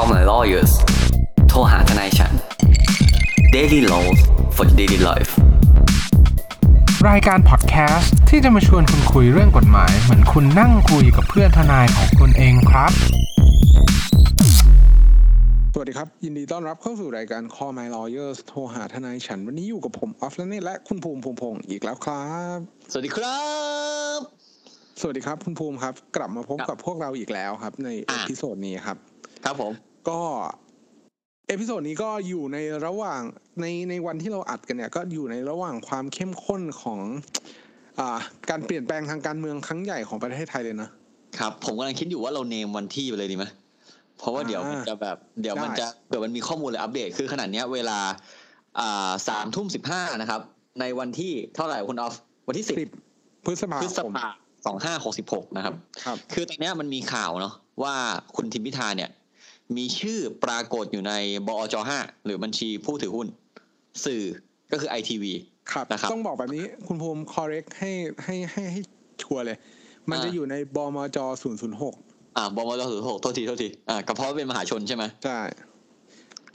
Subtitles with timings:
[0.00, 0.72] Call my lawyers
[1.48, 2.32] โทรหาทนายฉัน
[3.54, 4.20] Daily Laws
[4.56, 5.30] for daily life
[7.08, 12.92] รายการพอดแคสต์ที่จะมาชวนคุณคุยเรื่องกฎหมาย เหมือนคุณนั่งคุยกับเพื่อนทนายของคุณเองครับ
[15.72, 22.26] สวัสดีครับ ยินดีต้อนรับเข้าสู่รายการ Call My Lawyers โทรหาทนายฉัน วันนี้อยู่กับผมออฟและเนตและคุณภูมิภูมิพงศ์อีกแล้วครั
[22.56, 22.58] บ
[22.92, 23.40] สวัสดีครั
[24.16, 24.18] บ
[25.00, 28.98] สวัสดีครับคุณภูมิครับ กลับมาพบครับกับพวกเราอีกแล้วครับ ใน episode นี้ครับ
[29.44, 29.72] ครับผม
[30.08, 30.20] ก็
[31.48, 33.20] episode นี้ก็อยู่ในระหว่าง
[33.60, 37.00] ในในวันที่เราอัดกันเนี่ย ก็อยู่ในระหว่างความเข้มข้นของ
[37.98, 38.18] อ่า
[38.50, 40.88] การเปลี่ยนแปลงทางการเมืองครั้งใหญ่ของประเทศไทยเลยนะ
[41.38, 43.44] ครับ ผมกำลังคิดอยู่ว่าเรา name วันที่ไปเลยดีไหม
[44.18, 47.98] เพราะว่าเดี๋ยวมันจะแบบเดี๋ยวมันได้จะเผื่อมันมีข้อมูลเลยอัปเดตคือขณะเนี้ยเวลา
[48.80, 50.40] อ่าสามทุ่มสิบห้านะครับ
[50.80, 52.14] ในวันที่เท่าไหร่คุณออฟ
[52.48, 52.90] วันที่สิบสิบ
[53.44, 54.30] พฤษภาพฤษคมภา
[54.66, 57.94] สองห้าหกสิบหกนะครับครับคือตอนเนี้ยมันมีข่าวเนาะว่า
[58.36, 59.10] คุณทิมพิธาเนี่ย
[59.76, 61.12] มีชื่อปรากฏอยู่ใน
[61.48, 63.26] บอจห้าหรือบัญชีผู้ถือหุ้น
[64.04, 64.22] สื่อ
[64.72, 65.32] ก็คือไอทีวี
[65.72, 67.90] ครับนะครับต้องบอกแบบนี้คุณภูมิ correct ให้
[68.24, 68.80] ให้ให้ให้
[69.22, 69.56] ชัวร์เลย
[70.10, 71.94] มันอ่าจะอยู่ในบมจศูนย์ศูนย์หก
[72.36, 75.38] อ่าบมจถือหกโทษทีโทษทีอ่าก็เพราะว่าเป็นมหาชนใช่ไหมใช่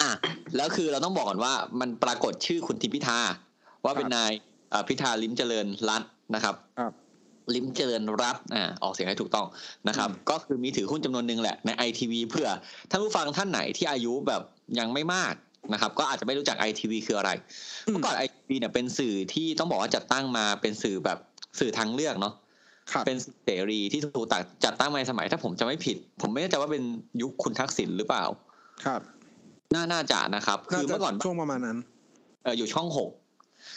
[0.02, 0.12] อะ
[0.56, 3.20] แล้วคือเราต้องบอกก่อนว่ามันปรากฏชื่อคุณทิมพิธา
[3.86, 4.32] ว่าเป็นนาย
[4.72, 6.92] เอ่อพิธาลิ้มเจริญรัตน์นะครับครับ
[7.56, 9.48] ลิ้มเจริญรัตน์อ่าออกเสียงให้ถูกต้อง
[9.88, 12.48] นะครับอืมก็คือมีถือหุ้นจำนวนหนึ่งแหละในไอทีวีเพื่อ
[12.90, 14.42] ท่านผู้ฟังท่านไหนที่อายุแบบ
[14.80, 15.34] ยังไม่มาก
[15.74, 17.32] นะครับ ก็อาจจะไม่รู้จักไอทีวีคืออะไร
[17.86, 21.18] เมื่อก่อนไอทีวีเนี่ยเป็นสื่อที่ต้องบอกว่าจัดตั้งมาเป็นสื่อแบบ
[21.60, 22.34] สื่อทางเลือกเนาะ
[22.92, 26.84] ครับเป็นเสรีที่ถูกตัดจัดตั้งมาในสมัยถ้าผมจะไม่ผิด ผมไม่แน่ใจว่าเป็น
[27.22, 28.24] ยุคคุณทักษิณหรือเปล่า
[28.86, 29.02] ครับ
[29.76, 31.78] น่าน่าจะนะครับน่าคือจะเมื่อก่อนช่วงประมาณนั้น
[32.44, 33.10] เอออยู่ช่องหก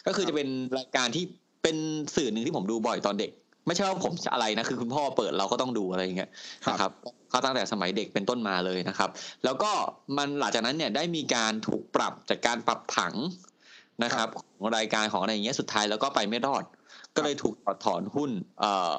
[0.07, 1.25] ก็คือครับจะเป็นรายการที่
[1.63, 1.77] เป็น
[2.17, 3.31] สื่อหนึ่งที่ผมดูบ่อยตอนเด็ก
[3.67, 6.31] ไม่ใช่ว่าผมจะอะไรนะคือคุณพ่อเปิดเราก็ต้องดูอะไรอย่างเงี้ย
[6.71, 6.93] นะครับ
[7.31, 9.11] เขาตั้งแต่สมัยเด็กเป็นต้นมาเลยนะครับ
[9.45, 9.71] แล้วก็
[10.17, 13.15] มันหลังจากนั้นเนี่ยได้มีการถูกปรับจากการปรับผัง
[14.05, 16.65] นะครับของรายการของอะไรอย่างเงี้ยสุดท้ายแล้วก็ไปไม่รอด
[17.17, 18.31] ก็เลยถูกถอดถอนหุ้น
[18.61, 18.93] เอ่อ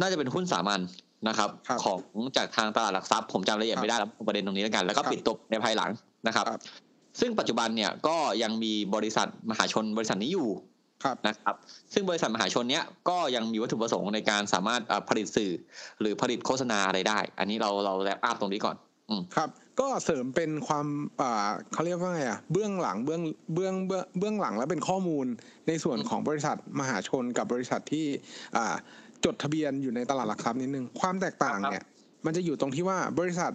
[0.00, 0.80] น่าจะเป็นหุ้นสามัญ
[1.28, 2.00] นะครับครับของ
[2.36, 5.90] จากทางตลาดหลักทรัพย์ผมจำรายละเอียดครับไม่ได้แล้วประเด็นตรงนี้แล้วกัน แล้วก็ครับปิดตัวในภายหลัง
[6.26, 6.60] นะครับครับ
[7.20, 10.64] ซึ่งปัจจุบันเนี่ยก็ยังมีบริษัทมหาชนบริษัทนี้อยู่ครับ
[11.26, 11.54] นะครับ
[11.92, 15.52] ซึ่งบริษัทมหาชนเนี้ยก็ยังมีวัตถุประสงค์ในการสามารถเอ่อผลิตสื่อ
[16.00, 18.76] หรือผลิตโฆษณาอะไรได้ อันนี้เราเราแลปอัพตรงนี้ก่อน
[19.10, 19.50] อืมครับ
[19.80, 20.86] ก็เสริมเป็นความ
[21.20, 23.22] อ่าเขาเรียกว่าไงอะเบื้องหลังเบื้อง
[23.54, 25.26] เบื้องเบื้องเบื้องหลังและเป็นข้อมูล
[25.68, 28.06] ในส่วนของบริษัทมหาชนกับบริษัทที่
[28.56, 28.74] อ่า
[29.24, 31.84] จดทะเบียนอยู่ในตลาดหลักทรัพย์นิดนึงความแตกต่างเนี่ย
[32.24, 33.52] มันจะอยู่ตรงที่ว่าบริษัท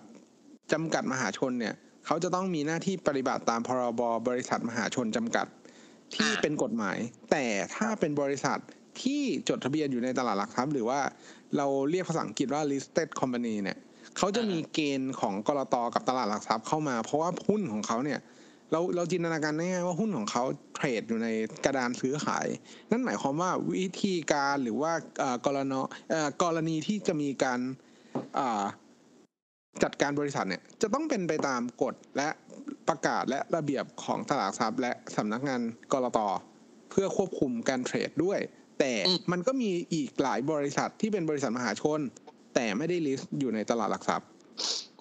[0.74, 1.74] จำกัดมหาชนเนี่ย
[2.06, 5.46] เขาจะต้องมีหน้าที่ปฏิบัติตามพรบบริษัทมหาชนจำกัด
[6.16, 6.98] ที่อ่าเป็นกฎหมาย
[7.32, 8.60] แต่ถ้าเป็นบริษัท
[9.02, 11.00] ที่จดทะเบียนอยู่ในตลาดหลักทรัพย์หรือว่า
[11.58, 13.78] เราเรียกภาษาอังกฤษว่า listed company เนี่ย
[14.18, 18.20] เขาจะมีเกณฑ์ของกรตกับตลาดหลักทรัพย์เข้ามา เพราะว่าหุ้นของเขาเนี่ย
[18.72, 20.44] เราเราจินตนาการง่ายๆว่าหุ้นของเขา
[20.76, 21.28] trade อยู่ใน
[21.66, 22.48] กระดานซื้อขาย
[22.92, 25.80] นั่นหมายความว่าวิธีการหรือว่าเอ่อกรณี
[26.10, 27.60] เอ่อกรณีที่จะมีการ
[28.38, 28.64] อ่า
[29.84, 32.30] จัดการบริษัทเนี่ยจะต้องเป็นไปตามกฎและ
[32.90, 35.62] ประกาศและระเบียบของตลาดหลักทรัพย์และสำนักงาน
[35.94, 36.20] กลต
[36.90, 38.40] เพื่อควบคุมการ trade ด้วย
[38.80, 42.00] แต่อืมมันก็มีอีกหลายบริษัทที่เป็นบริษัทมหาชน
[42.56, 44.28] แต่ไม่ได้ list อยู่ในตลาดหลักทรัพย์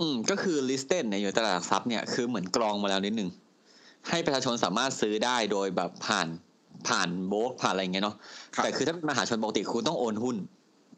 [0.00, 3.30] อืมก็คือ listed ในอยู่ในตลาดหลักทรัพย์เนี่ยคือเหมือนกรองมาแล้วนิดนึง
[4.08, 6.28] ให้ประชาชนสามารถซื้อได้โดยแบบผ่าน
[6.88, 8.16] ผ่านโบรกผ่านอะไรอย่างเงี้ยเนาะ
[8.54, 10.36] ครับแต่คือถ้าเป็นมหาชนปกติคุณต้องโอนหุ้น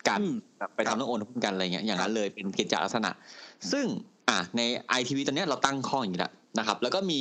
[0.09, 3.11] กันอืมแบบไปทำต้องโอนหุ้นกันอะไรเงี้ยอย่างนั้นเลยเป็นกิจจลักษณะ
[3.73, 3.87] ซึ่ง
[4.29, 7.21] อะในไอทีวีตอนเนี้ยเราตั้งข้ออย่างนี้แหละ นะครับ แล้วก็มี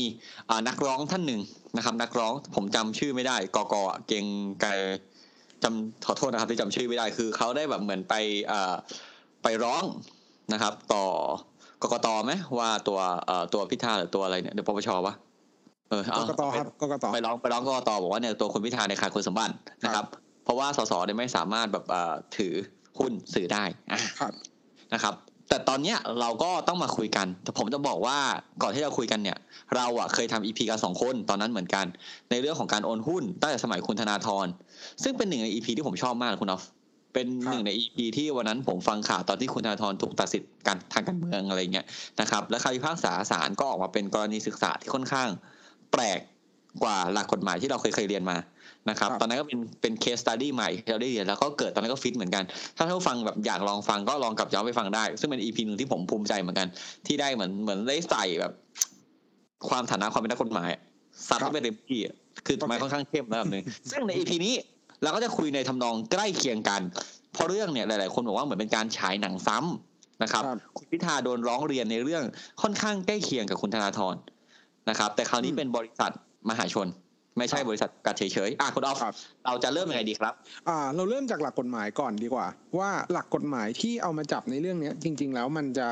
[0.49, 1.41] อ่านักร้องท่านหนึ่ง
[1.77, 4.25] นะครับ นักร้องผมจำชื่อไม่ได้กกอะเกง
[4.61, 4.69] ไกร
[5.63, 8.13] จำขอโทษนะครับที่จำชื่อไม่ได้คือเขาได้แบบเหมือนไป
[8.51, 8.73] อ่า
[9.44, 9.83] ไปร้อง
[10.53, 11.05] นะครับ ต่อ
[11.83, 15.13] กกตไหมว่าตัวเอ่อตัวพิธาหรือตัวอะไรเนี่ยเดี๋ยวปปชวะ
[15.89, 20.05] เออกเอากตครับกกตไปร้องไปร้องกกตบอกว่าเนี่ยตัวคุณพิธาในยขาดคุณสมบัตินะครับ
[20.44, 22.53] เพราะว่าสสเนี่ยไม่สามารถแบบเอ่อถือ
[23.00, 24.33] หุ้นสื่อได้อะครับ
[24.94, 25.15] นะครับ
[25.53, 28.17] แต่ตอนเนี้ยเราก็ต้องมาคุยกัน แต่ผมจะบอกว่า
[28.61, 29.38] ก่อนที่เราคุยกันเนี่ย
[29.75, 31.85] เราอะเคยทำอีพีกันสองคนตอนนั้นเหมือนกัน
[32.31, 34.47] ในเรื่องของการโอนหุ้นตั้งแต่สมัยคุณธนาธร
[35.03, 36.63] ซึ่งเป็นหนึ่งใน EP ที่ผมชอบมากคุณออฟ
[37.13, 41.85] เป็นหนึ่งใน EP ที่วันนั้นผมฟังข่าวตอนที่คุณธนาธรถูกตัดสิทธิ์การทางการเมืองอะไรเงี้ย
[42.21, 45.29] นะครับและคำพิพากษาศาลก็ออกมาเป็นกรณีศึกษาที่ค่อนข้าง
[45.91, 46.19] แปลก
[46.83, 48.38] กว่าหลักกฎหมายที่เราเคยเคยเรียนมา
[48.89, 52.44] นะครับครับ ตอนนั้นก็เป็นเป็น case study ใหม่ที่เราได้เรียนแล้วก็เกิดตอนนั้นก็ฟิตเหมือนกัน
[52.77, 56.68] ถ้าท่านผู้ฟังแบบอยากลองฟังก็ลองกลับย้อนไปฟังได้ ซึ่งเป็น EP หนึ่งที่ผมภูมิใจเหมือนกัน
[57.07, 58.51] ที่ได้เหมือนเหมือนได้ใส่แบบ
[59.69, 60.69] ความฐานะความเป็นนักกฎหมาย
[61.27, 62.15] ซัดครับเข้าไปเต็มที่อะ
[62.45, 64.53] คือมันโอเคค่อนข้างเข้มระดับหนึ่งซึ่งในอีพีนี้
[65.03, 66.81] เราก็จะคุยในทำนองใกล้เคียงกัน
[67.33, 72.24] เพราะเรื่องเนี่ยหลาย ๆ คนบอกว่าเหมือนเป็นการฉายหนังซ้ำนะครับครับคุณพิธาโดนร้องเรียนในเรื่อง
[72.62, 74.15] ค่อนข้างใกล้เคียงกับคุณธนาธร
[74.89, 76.12] นะครับ แต่คราวนี้เป็นบริษัท
[76.50, 76.88] มหาชน
[77.38, 79.13] ไม่ใช่บริษัทกัดเฉยๆอะคุณออฟครับ
[79.45, 80.33] เราจะเริ่มยังไงดีครับ
[80.69, 82.47] อ่า เราเริ่มจากหลักกฎหมายก่อนดีกว่า
[82.80, 85.88] ว่าหลักกฎหมายที่เอามาจับในเรื่องเนี้ยจริง ๆ แล้วมันจะ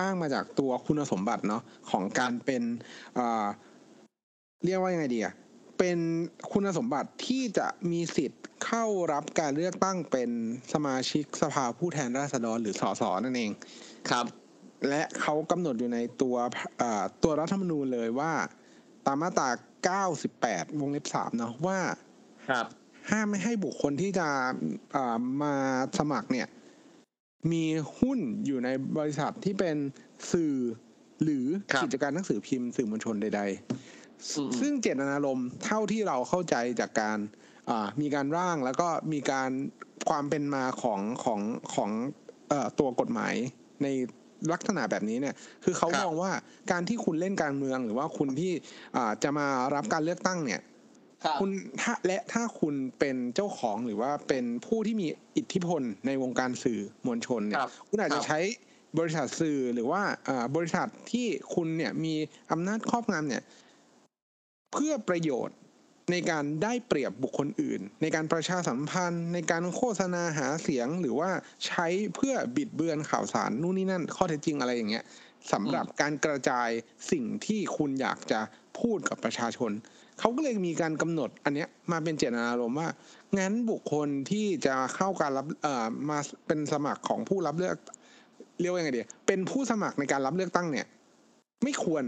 [0.00, 2.62] อ้างมาจากตัวคุณสมบัติเนาะของการเป็น
[3.18, 3.46] อ่า
[4.64, 5.34] เรียกว่ายังไงดีอะ
[5.78, 5.98] เป็น
[6.52, 10.30] คุณสมบัติที่จะมีสิทธิ์เข้ารับการเลือกตั้งเป็น
[10.72, 13.50] สมาชิกสภาผู้แทนราษฎรหรือสสนั่นเอง
[14.10, 14.26] ครับ
[14.88, 16.36] และเขากำหนดอยู่ในตัว
[16.82, 18.32] อ่าตัวรัฐธรรมนูญเลยว่า
[19.06, 19.48] ตามมาตรา
[19.86, 21.78] 98 วงเล็บ3เนาะว่า
[22.50, 22.66] ครับ
[23.10, 24.28] ห้ามไม่ให้บุคคลที่จะ
[24.96, 25.54] อ่ามา
[25.98, 26.48] สมัครเนี่ย
[27.52, 27.64] มี
[27.98, 28.68] หุ้นอยู่ใน
[28.98, 29.76] บริษัทที่เป็น
[30.32, 30.54] สื่อ
[31.22, 33.42] หรือครับกิจการหนังสือพิมพ์สื่อมวลชนใด
[34.36, 37.18] อืมๆซึ่งเจตนารมณ์เท่าที่เราเข้าใจจากการ
[37.70, 39.50] อ่ามีการร่างแล้วก็มีการ
[40.08, 41.40] ความเป็นมาของของ
[41.74, 41.90] ของ
[42.48, 43.34] เอ่อตัวกฎหมาย
[43.82, 43.86] ใน
[44.52, 45.34] ลักษณะแบบนี้เนี่ย
[45.64, 46.32] คือเขาครับมองว่า
[46.72, 48.52] การที่คุณเล่นการเมืองหรือว่าคุณที่
[48.96, 50.60] อ่าจะมารับการเลือกตั้งเนี่ย
[51.24, 51.50] ครับคุณ
[51.80, 55.06] ถ้าและถ้าคุณเป็นเจ้าของหรือว่าเป็นผู้ที่มี
[55.36, 58.38] อิทธิพลในวงการสื่อมวลชนเนี่คยรับคุณอาจคจะรับใช้
[58.98, 62.14] บริษัทสื่อหรือว่าอ่าบริษัทที่คุณเนี่ยมี
[62.52, 63.42] อำนาจครอบงำเนี่ย
[64.72, 65.56] เพื่อประโยชน์
[66.10, 71.30] ในการได้เปรียบบุคคลอื่น ในการประชาสัมพันธ์ ในการโฆษณาหาเสียงหรือว่า
[71.66, 75.04] ใช้เพื่อบิดเบือนข่าวสารนู่นนี่นั่น ข้อเท็จจริงอะไรอย่างเงี้ย
[75.52, 76.68] สำหรับการกระจาย
[77.10, 78.40] สิ่งที่คุณอยากจะ
[78.80, 79.70] พูดกับประชาชน
[80.20, 82.88] เขาก็เลยมีการกำหนดอันเนี้ยมาเป็นเจตนารมณ์ว่า
[83.38, 87.76] งั้นบุคคลที่จะเข้าการรับเอ่อมาเป็นสมัครของผู้รับเลือก
[88.60, 90.86] เรียกว่ายังไงดีเป็นผู้สมัครในการรับเลือกตั้งเนี่ย
[91.62, 92.04] ไม่ควร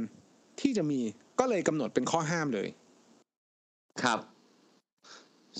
[0.60, 1.00] ที่จะมี
[1.38, 2.68] ก็เลยกำหนดเป็นข้อห้ามเลย
[4.02, 4.18] ครับ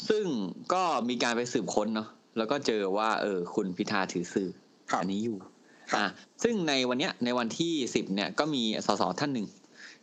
[0.08, 0.25] ซึ่ง
[0.73, 4.49] ก็มีการไปสืบค้นเนาะแล้วก็เจอว่า เออ คุณพิธาถือสื่อ
[4.90, 5.37] ครับอันนี้อยู่
[5.93, 6.05] ครับอ่า
[6.43, 9.46] ซึ่งในวันเนี้ยในวันที่สิบเนี่ยก็มีสสท่านหนึ่ง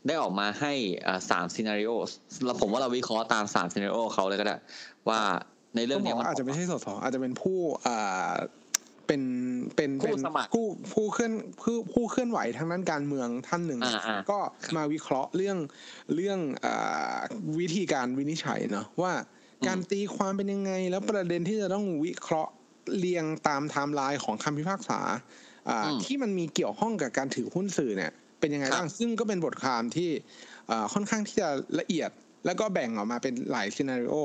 [0.08, 0.74] ได้ออกมาให้
[1.08, 1.92] อ่าสามซีนารีโอ
[2.46, 4.56] แล้วผมว่าเราวิเคราะห์ตามสามซีนารีโอเขาเลยก็ได้
[5.10, 5.22] ว่า
[5.76, 8.32] ในเรื่ต้อองงบเนี้อยกมันว่าอาจจะไม่ใช่สสอาจจะเป็นผู้อ่า
[9.08, 9.22] เป็น
[9.76, 14.40] เป็นผู้เป็นสมัครผู้ผู้เคลื่อนผู้ผู้เคลื่อนไหวทางด้านการเมืองท่านหนึ่งอ่าอ่าก็
[14.76, 15.58] มาวิเคราะห์เรื่อง
[16.16, 17.20] เรื่องอา
[17.60, 19.14] วิธีการวินิจฉัยเนาะว่า
[19.68, 22.54] การตีความเป็นยังไง แล้วประเด็นที่จะต้องวิเคราะห์
[22.98, 25.00] เรียงตามไทม์ไลน์ของคำพิพากษา
[25.70, 30.10] อ่าอืมที่มันมีเกี่ยวข้องกับการถือหุ้นสื่อเนี่ย เป็นยังไงครับบ้างซึ่งก็เป็นบทความที่
[30.70, 31.50] อ่าค่อนข้างที่จะ
[31.80, 32.10] ละเอียด
[32.46, 34.16] แล้วก็แบ่งออกมาเป็นหลาย scenario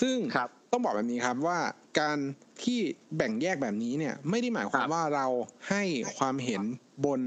[0.00, 1.58] ซึ่งครับ ต้องบอกแบบนี้ครับว่า
[2.00, 2.18] การ
[2.62, 2.80] ที่
[3.16, 5.26] แบ่งแยกแบบนี้เนี่ยไม่ได้หมายความครับว่าเรา
[5.68, 5.82] ให้
[6.16, 6.62] ความเห็น
[7.04, 7.20] บน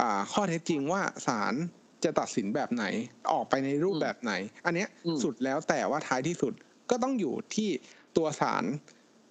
[0.00, 1.54] อ่าข้อเท็จจริงว่าศาล
[2.04, 2.84] จะตัดสินแบบไหน
[3.32, 4.32] ออกไปในรูปแบบไหน
[4.66, 6.52] อันเนี้ยอืมสุดแล้วแต่ว่าท้ายที่สุด
[6.90, 7.68] ก็ต้องอยู่ที่
[8.16, 8.64] ตัวศาล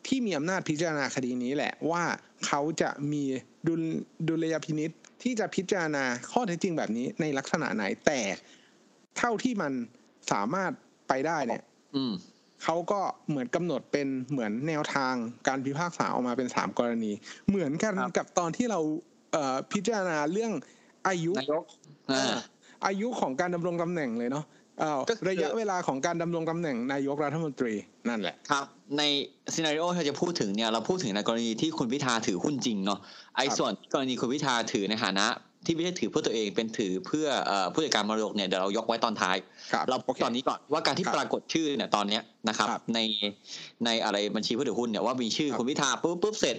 [0.07, 2.03] ที่มีอำนาจพิจารณาคดีนี้แหละว่า
[2.45, 3.23] เขาจะมี
[3.67, 3.81] ดุล
[4.27, 4.91] ดุลยพินิษ
[5.23, 8.19] ที่จะพิจารณาข้อเท็จจริงแบบนี้ในลักษณะไหนแต่
[9.17, 9.73] เท่าที่มัน
[10.31, 10.71] สามารถ
[11.07, 11.63] ไปได้เนี่ย
[11.95, 12.13] อืม
[12.63, 15.13] เขาก็เหมือนกำหนดเป็นเหมือนแนวทาง
[15.47, 17.11] การพิพากษาออกมาเป็นสามกรณี
[17.49, 18.79] เหมือนกันครับกับตอนที่เรา
[19.33, 20.51] เอ่อพิจารณาเรื่อง
[21.07, 21.63] อายุนายก
[22.11, 22.37] อ่าอ่า
[22.85, 24.45] อายุของการดำรงตำแหน่งเลยเนาะ
[24.79, 27.73] เอ่อก็คือระยะเวลาของการดำรงตำแหน่งนายกรัฐมนตรี
[28.09, 28.65] นั่นแหละครับ
[28.97, 29.03] ใน
[29.53, 32.99] scenario ที่เราจะพูดถึงเนี่ยเราพูดถึงในกรณีที่คุณพิธาถือหุ้นจริงเนาะ
[33.35, 35.25] ไอ้ครับส่วนกรณีคุณพิธาถือในฐานะ
[35.65, 39.37] ที่ไม่ใช่ถือเพื่อตัวเองเป็นถือเพื่อเอ่อผู้จัดการมรดกเนี่ยเดี๋ยวเรายกไว้ตอนท้าย
[39.73, 42.99] ครับเราโอเคตอนนี้ก่อนว่าการที่ครับปรากฏชื่อเนี่ยตอนเนี้ยนะครับครับ ใน
[43.85, 46.57] ในอะไรบัญชีผู้ถือหุ้นเนี่ยว่ามีชื่อครับคุณพิธาปุ๊บปุ๊บเสร็จ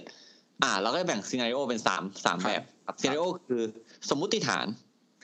[0.63, 3.61] อ่าเราก็แบ่ง scenario เป็นสามสามครับแบบครับ scenario คือ
[4.09, 4.67] สมมุติฐาน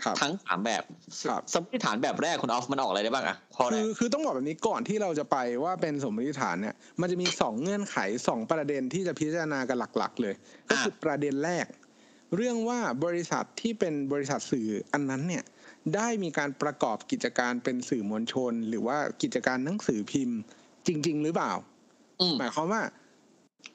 [0.04, 0.84] ครับทั้งสามแบบ
[1.28, 10.34] ครับสมมติฐานแบบแรกคุณออฟมันออกอะไรได้บ้างอะข้อแรคืกอคือต้องบอกแบบนี้ก่อนที่เราจะไปว่าเป็นสมมติฐานเนี่ย มันจะมีสองเงื่อนไขสองประเด็นที่จะพิจารณากันหลัก ๆ เลย
[10.70, 11.66] ก็คือประเด็นแรก
[12.36, 15.44] เรื่องว่าบริษัทที่เป็นบริษัทสื่ออันนั้นเนี่ย
[15.96, 20.38] ได้มีการประกอบกิจการเป็นสื่อมวลชน หรือว่ากิจการหนังสือพิมพ์
[20.88, 21.54] จริง ๆ หรือเปล่า
[22.22, 22.82] อืมหมายความว่า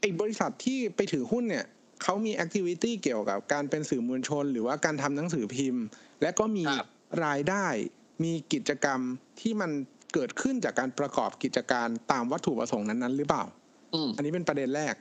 [0.00, 1.66] ไอ้บริษัทที่ไปถือหุ้นเนี่ย
[2.02, 5.84] เขามีแอคทิวิตี้เกี่ยวกับการเป็นสื่อมวลชน หรือว่าการทำหนังสือพิมพ์
[6.22, 6.88] และก็มีครับ
[7.24, 7.66] รายได้
[8.24, 9.00] มีกิจกรรม
[9.40, 9.70] ที่มัน
[10.14, 13.44] เกิดขึ้นจากการประกอบกิจการตามวัตถุประสงค์นั้นๆ หรือเปล่า
[13.94, 14.94] อืมอันนี้เป็นประเด็นแรก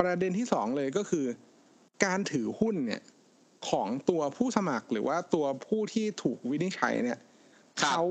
[0.00, 1.24] ประเด็นที่สองเลยก็คือ
[2.04, 3.02] การถือหุ้นเนี่ย
[3.68, 7.18] ของตัวผู้สมัครหรือว่าตัวผู้ที่ถูกวินิจฉัยเนี่ย
[7.80, 8.04] ครับเขา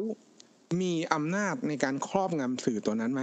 [0.82, 3.22] มีอำนาจในการครอบงำสื่อตัวนั้นไหม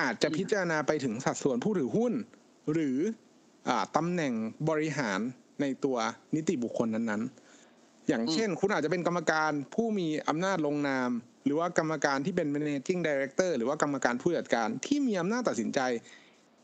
[0.00, 2.12] อาจจะพิจารณาไปถึงสัดส่วนผู้ถือหุ้น
[2.72, 2.98] หรือ
[3.68, 4.32] อาตำแหน่ง
[4.68, 5.20] บริหาร
[5.60, 5.96] ในตัว
[6.34, 11.10] นิติบุคคลนั้นๆ อย่างเช่น คุณอาจจะเป็นกรรมการผู้มีอำนาจลงนาม
[11.44, 15.80] หรือว่ากรรมการที่เป็น managing director หรือว่ากรรมการผู้จัดการที่มีอำนาจตัดสินใจ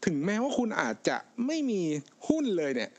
[0.04, 1.16] ถึงแม้ว่าคุณอาจจะ
[1.46, 1.82] ไม่มี
[2.28, 2.90] หุ้นเลยเนี่ย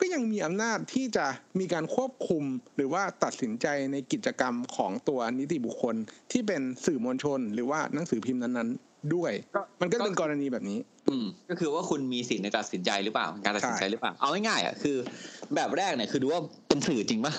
[0.00, 1.26] ก็ยังมีอำนาจที่จะ
[1.60, 2.44] มีการควบคุม
[2.76, 5.94] หรือว่าตัดสินใจในกิจกรรมของตัวนิติบุคคล
[6.32, 14.96] ที่เป็นสื่อมวลชน หรือว่าหนังสือพิมพ์นั้นๆ ด้วยก็มันก็เป็นกรณีแบบนี้ อืมก็คือว่าคุณมีสิทธิ์ในการตัดสินใจหรือเปล่าการตัดสินใจหรือเปล่าเอาง่ายๆอะคือ
[15.54, 17.34] แบบแรกเนี่ยคือดูว่าเป็นสื่อจริงปะ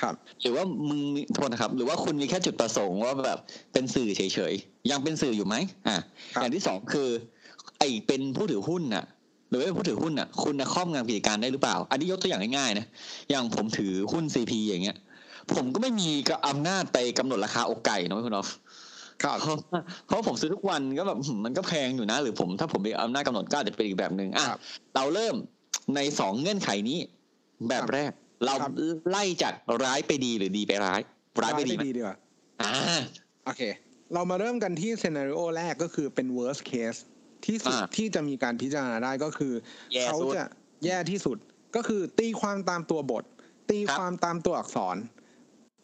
[0.00, 3.38] ครับ หรือว่ามึงมีโทษนะครับ หรือว่าคุณมีแค่จุดประสงค์ว่าแบบ
[3.72, 5.56] เป็นสื่อเฉยๆยังเป็นสื่ออยู่ไหม
[5.88, 5.96] อ่า
[6.34, 7.08] ครับอย่างที่สองคือ
[7.78, 9.04] ไอเป็นผู้ถือหุ้นน่ะ
[9.48, 12.86] หรือว่าเป็นผู้ถือหุ้นน่ะคุณนะครอบงำกิจการได้หรือเปล่า อันนี้ยกตัวอย่างง่ายๆนะ
[13.30, 14.96] อย่างผมถือหุ้นซีพีอย่างเงี้ย
[15.54, 18.48] ผมก็ไม่มีกอำนาจไปกำหนดราคาอกไก่นะคุณออฟ
[19.22, 19.56] ครับเพราะ
[20.06, 24.58] เพราะผมซื้อทุกวันก็แบบหืมมันก็แพงอยู่นะ หรือผมถ้าผมมีอำนาจกำหนดก็อาจจะเป็นอีกแบบหนึ่งอะครับ
[24.96, 25.34] เราเริ่ม
[25.94, 26.98] ในสองเงื่อนไขนี้
[27.68, 28.10] แบบแรก
[28.44, 28.72] เราครับ
[29.10, 31.00] ไล่จากร้ายไปดีหรือดีไปร้าย
[31.42, 32.16] ร้ายไปดีไหมดีดีกว่า
[32.62, 32.70] อ่า
[33.44, 33.62] โอเค
[34.14, 37.00] เรามาเริ่มกันที่ scenario แรกก็คือเป็น worst case
[37.46, 39.52] ที่สุดอ่าที่จะมีการพิจารณาได้ก็คือ
[39.94, 40.44] แย่เขาสุดจะ
[40.84, 41.38] แย่ที่สุด
[41.76, 43.24] ก็คือตีความตามตัวบท
[43.70, 44.96] ตีครับความตามตัวอักษร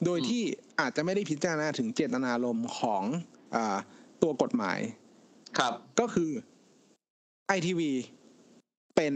[0.04, 0.42] โดยอืมที่
[0.80, 3.02] อาจจะไม่ได้พิจารณาถึงเจตนารมณ์ของ
[3.54, 3.78] อา
[4.22, 4.78] ตัวกฎหมาย
[5.58, 6.30] ครับ ก็คือ
[7.56, 7.80] ITV
[8.96, 9.14] เป็น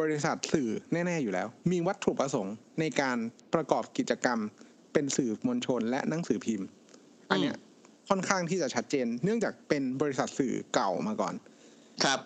[0.00, 3.16] บริษัทสื่อแน่ ๆ อยู่แล้ว มีวัตถุประสงค์ในการ
[3.54, 4.38] ประกอบกิจกรรม
[4.92, 6.68] เป็นสื่อมวลชนและหนังสือพิมพ์
[7.30, 7.56] อันเนี้ย
[8.08, 11.34] ค่อนข้างที่จะชัดเจน เนื่องจากเป็นบริษัทสื่อเก่ามาก่อน
[12.04, 12.18] ครับ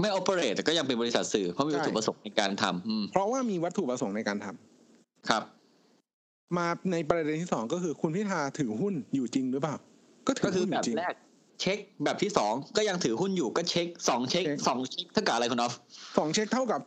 [0.00, 5.42] ไม่โอเปเรตแต่ก็ยังเป็นบริษัทสื่อ เพราะมีวัตถุประสงค์ในการทำอืมเพราะว่ามีวัตถุประสงค์ในการทำครับ
[6.56, 9.76] มาในประเด็นที่สองก็คือคุณพิธาถือหุ้นอยู่จริงหรือเปล่า
[10.26, 11.14] ก็ถืก็อคือหุ้นอแบบยู่จริงแรก
[11.60, 15.74] เช็คแบบที่สองก็ยังถือหุ้นอยู่ก็เช็คสองเช็คเช็คสองเช็คเท่ากับอะไรคุณออฟ
[16.18, 16.80] สองเช็คเท่ากับ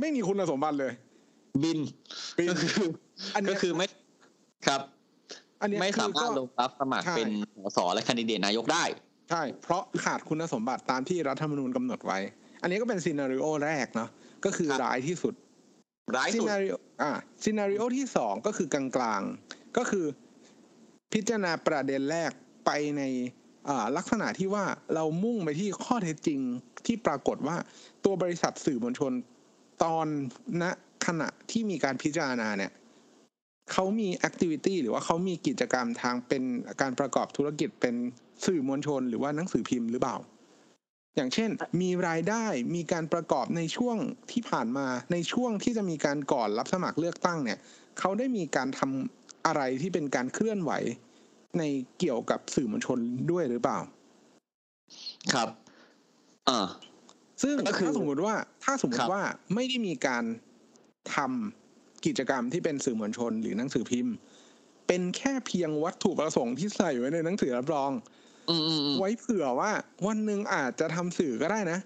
[0.00, 0.92] ไม่มีคุณสมบัติเลย
[1.62, 1.78] บิน
[2.38, 2.86] บินก็คือ
[3.34, 3.86] อันเนี้ก็ยคือไม่
[4.66, 4.80] ครับ
[5.60, 7.30] อันเนี้ยไม่คืสาอมารถก็ลงรับสมัครใช่เป็น
[7.64, 8.84] สสและ candidate นายกได้
[9.30, 12.18] ใช่ เพราะขาดคุณสมบัติตามที่รัฐธรรมนูญกำหนดไว้
[12.62, 14.10] อันนี้ก็เป็น scenario แรกเนาะ
[14.44, 15.34] ก็คือครับร้ายที่สุด
[16.16, 17.10] ร้ายสุด scenario อ่า
[17.42, 18.84] scenario ที่สองก็คือกลา
[19.18, 20.06] งๆ ก็คือ
[21.12, 22.30] พิจารณาประเด็นแรก
[22.66, 23.02] ไปใน
[23.68, 24.64] อ่าลักษณะที่ว่า
[24.94, 26.40] เรามุ่งไปที่ข้อเท็จจริง
[26.86, 27.56] ที่ปรากฏว่า
[28.04, 29.12] ตัวบริษัทสื่อมวลชน
[29.82, 30.06] ตอน
[30.62, 30.64] ณ
[31.06, 32.72] ขณะที่มีการพิจารณาเนี่ย
[33.72, 36.42] เขามีแอคทิวิตี้หรือว่าเขามีกิจกรรมทางเป็น
[36.80, 37.94] การประกอบธุรกิจเป็น
[38.46, 40.16] สื่อมวลชนหรือว่าหนังสือพิมพ์หรือเปล่า
[41.16, 42.44] อย่างเช่น มีรายได้
[42.74, 43.96] มีการประกอบในช่วง
[44.32, 47.58] ที่ผ่านมาในช่วงที่จะมีการก่อนรับสมัครเลือกตั้งเนี่ย
[47.98, 50.72] เขาได้มีการทำอะไรที่เป็นการเคลื่อนไหว
[51.58, 51.62] ใน
[51.98, 52.98] เกี่ยวกับสื่อมวลชน
[53.30, 53.78] ด้วยหรือเปล่า
[55.32, 55.48] ครับ
[56.48, 56.60] อ่า
[57.42, 58.34] ซึ่งก็คือถ้าสมมุติว่า
[58.64, 59.22] ถ้าสมมุครัติบว่า
[59.54, 60.24] ไม่ได้มีการ
[61.14, 64.14] ทำกิจกรรมที่เป็นสื่อมวลชนหรือหนังสือพิมพ์
[64.86, 68.21] เป็นแค่เพียงวัตถุประสงค์ที่ใส่ไว้ในหนังสือรับรองอืมอืมอืม
[68.98, 69.70] ไว้เผื่อว่า
[70.06, 71.78] วันหนึ่งอาจจะทำสื่อก็ได้นะ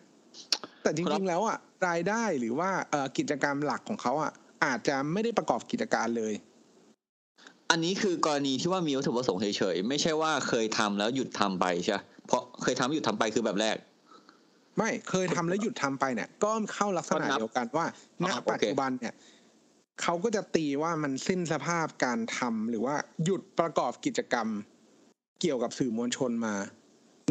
[0.83, 1.59] แต่จครัริงบๆแล้วอะ
[1.89, 4.33] รายได้หรือว่าเอ่อกิจกรรมหลักของเขาอะ
[4.65, 6.35] อาจจะไม่ได้ประกอบกิจการเลย
[7.71, 13.77] อันนี้คือกรณีที่ว่ามีวัตถุประสงค์เฉยๆไม่ใช่ว่าเคยทำแล้วหยุดทำไปใช่ปะเพราะเคยทำแล้วหยุดทำไปคือแบบแรก
[14.79, 17.87] ไม่เคยทำแล้วหยุดทำไปเนี่ย ก็เข้าลักษณะก็นับเดียวกันว่า
[18.23, 19.15] อ๋ณอโอเคปัจจุบันเนี่ย
[20.03, 24.49] เขาก็จะตีว่ามันสิ้นสภาพการทำหรือว่าหยุดประกอบกิจกรรม
[25.41, 26.55] เกี่ยวกับสื่อมวลชนมา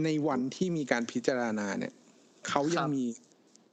[0.04, 1.94] ในวันที่มีการพิจารณาเนี่ย
[2.48, 3.04] เขายังมี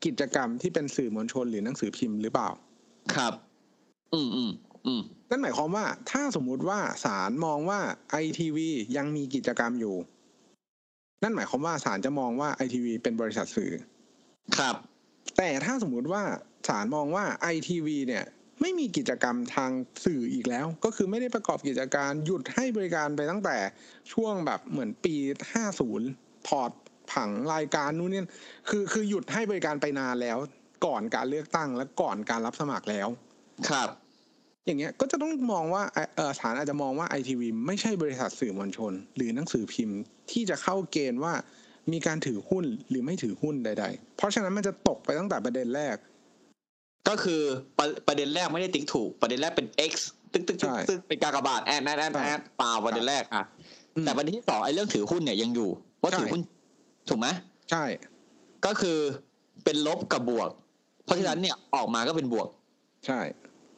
[0.05, 2.49] กิจกรรมที่เป็นสื่อมวลชนหรือหนังสือพิมพ์หรือเปล่า
[3.15, 3.33] ครับ
[4.15, 4.53] อืมอืม
[4.87, 9.97] อืมนั่นหมายความว่า ถ้าสมมุติว่าศาลมองว่าไอทีวียังมีกิจกรรมอยู่
[11.23, 13.73] นั่นหมายความว่าศาลจะมองว่าไอทีวีเป็นบริษัทสื่อ
[14.59, 14.77] ครับ
[15.37, 16.23] แต่ถ้าสมมุติว่า
[16.69, 18.25] ศาลมองว่าไอทีวีเนี่ย
[18.63, 19.71] ไม่มีกิจกรรมทาง
[20.05, 23.57] สื่ออีกแล้ว ก็คือไม่ได้ประกอบกิจการหยุดให้บริการไปตั้งแต่
[24.13, 25.15] ช่วงแบบเหมือนปี
[25.83, 26.71] 50 ถอด
[27.13, 28.23] ผังรายการนู่นนี่
[28.69, 30.39] คือคือหยุดให้บริการไปนานแล้ว
[30.87, 33.09] ก่อนการเลือกตั้งและก่อนการรับสมัครแล้ว
[33.69, 33.89] ครับ
[34.67, 39.99] อย่างเงี้ยก็จะต้องมองว่าเอ่อเอ่อศาลอาจจะมองว่าไอทีวีไม่ใช่บริษัทสื่อมวลชน หรือหนังสือพิมพ์
[40.31, 41.33] ที่จะเข้าเกณฑ์ว่า
[41.93, 45.97] มีการถือหุ้นหรือไม่ถือหุ้นใด ๆ เพราะฉะนั้นมันจะตกไปตั้งแต่ประเด็นแรก
[47.09, 47.41] ก็คือ
[47.79, 49.93] ประประเด็นแรกไม่ได้ติ๊กถูกประเด็นแรกเป็น x
[50.33, 53.45] ตึ๊กตึ๊กตึ๊กใช่ตึ๊กเป็นกากบาทแอดแอดแอดแอดเปล่าประเด็นแรกอะ
[53.95, 55.71] อืมแต่ประเด็นที่สองไอ้เรื่องถือหุ้นเนี่ยยังอยู่
[56.03, 56.43] ว่าใช่ถือหุ้น
[57.09, 57.27] ถูกไหม
[57.71, 57.85] ใช่
[58.67, 58.99] ก็คือ
[59.65, 60.51] เป็นลบกับบวก
[61.05, 62.49] เพราะฉะนั้นเนี่ยออกมาก็เป็นบวก
[63.07, 63.21] ใช่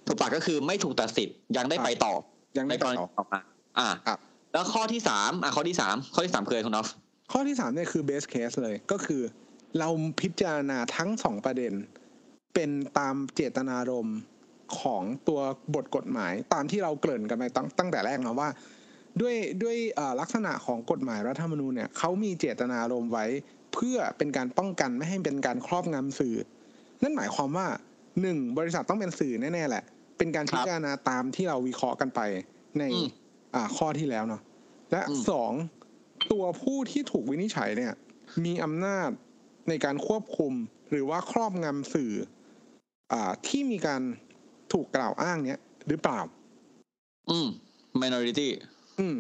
[0.07, 2.13] ถูกปะก็คือไม่ถูกตัดสิทธิ์ยังได้ไปต่อ
[2.59, 3.41] ยังได้ในกรณีต่อออกมา
[3.79, 4.19] อ่าครับ
[4.53, 6.89] แล้วข้อที่สามอะข้อที่สามข้อที่สามคืออะไรคุณนอฟ
[7.33, 9.23] ข้อที่สามเนี่ยคือ base case เลยก็คือ
[9.79, 9.89] เรา
[10.21, 11.73] พิจารณาทั้งสองประเด็น
[12.55, 14.19] เป็นตามเจตนารมณ์
[14.81, 15.41] ของตัว
[15.75, 18.49] บทกฎหมายตามที่เราเกริ่นกันไปตั้งตั้งแต่แรกนะว่า
[19.21, 23.27] ด้วยด้วยเอ่อลักษณะของกฎหมายรัฐธรรมนูญเนี่ยเขามีเจตนารมณ์ไว้
[23.75, 26.37] เพื่อเป็นการป้องกันไม่ให้เป็นการครอบงำสื่อ
[27.03, 27.67] นั่นหมายความว่า
[28.21, 29.85] หนึ่งบริษัทต้องเป็นสื่อแน่ๆแหละ
[30.19, 32.21] เป็นการครับพิจารณาตามที่เราวิเคราะห์กันไป
[32.79, 33.09] ในอืม
[33.55, 34.43] อ่าข้อที่แล้วเนาะ
[34.91, 35.53] และอืมสอง
[36.33, 37.93] ตัวผู้ที่ถูกวินิจฉัยเนี่ย
[38.45, 39.09] มีอำนาจ
[39.69, 40.53] ในการควบคุม
[40.91, 42.31] หรือว่าครอบงำสื่ออ่า
[43.47, 44.03] ที่มีการ
[44.73, 46.21] ถูกกล่าวอ้างเนี้ยหรือเปล่า
[47.31, 47.49] อืม
[48.03, 48.49] minority
[48.99, 49.17] อืม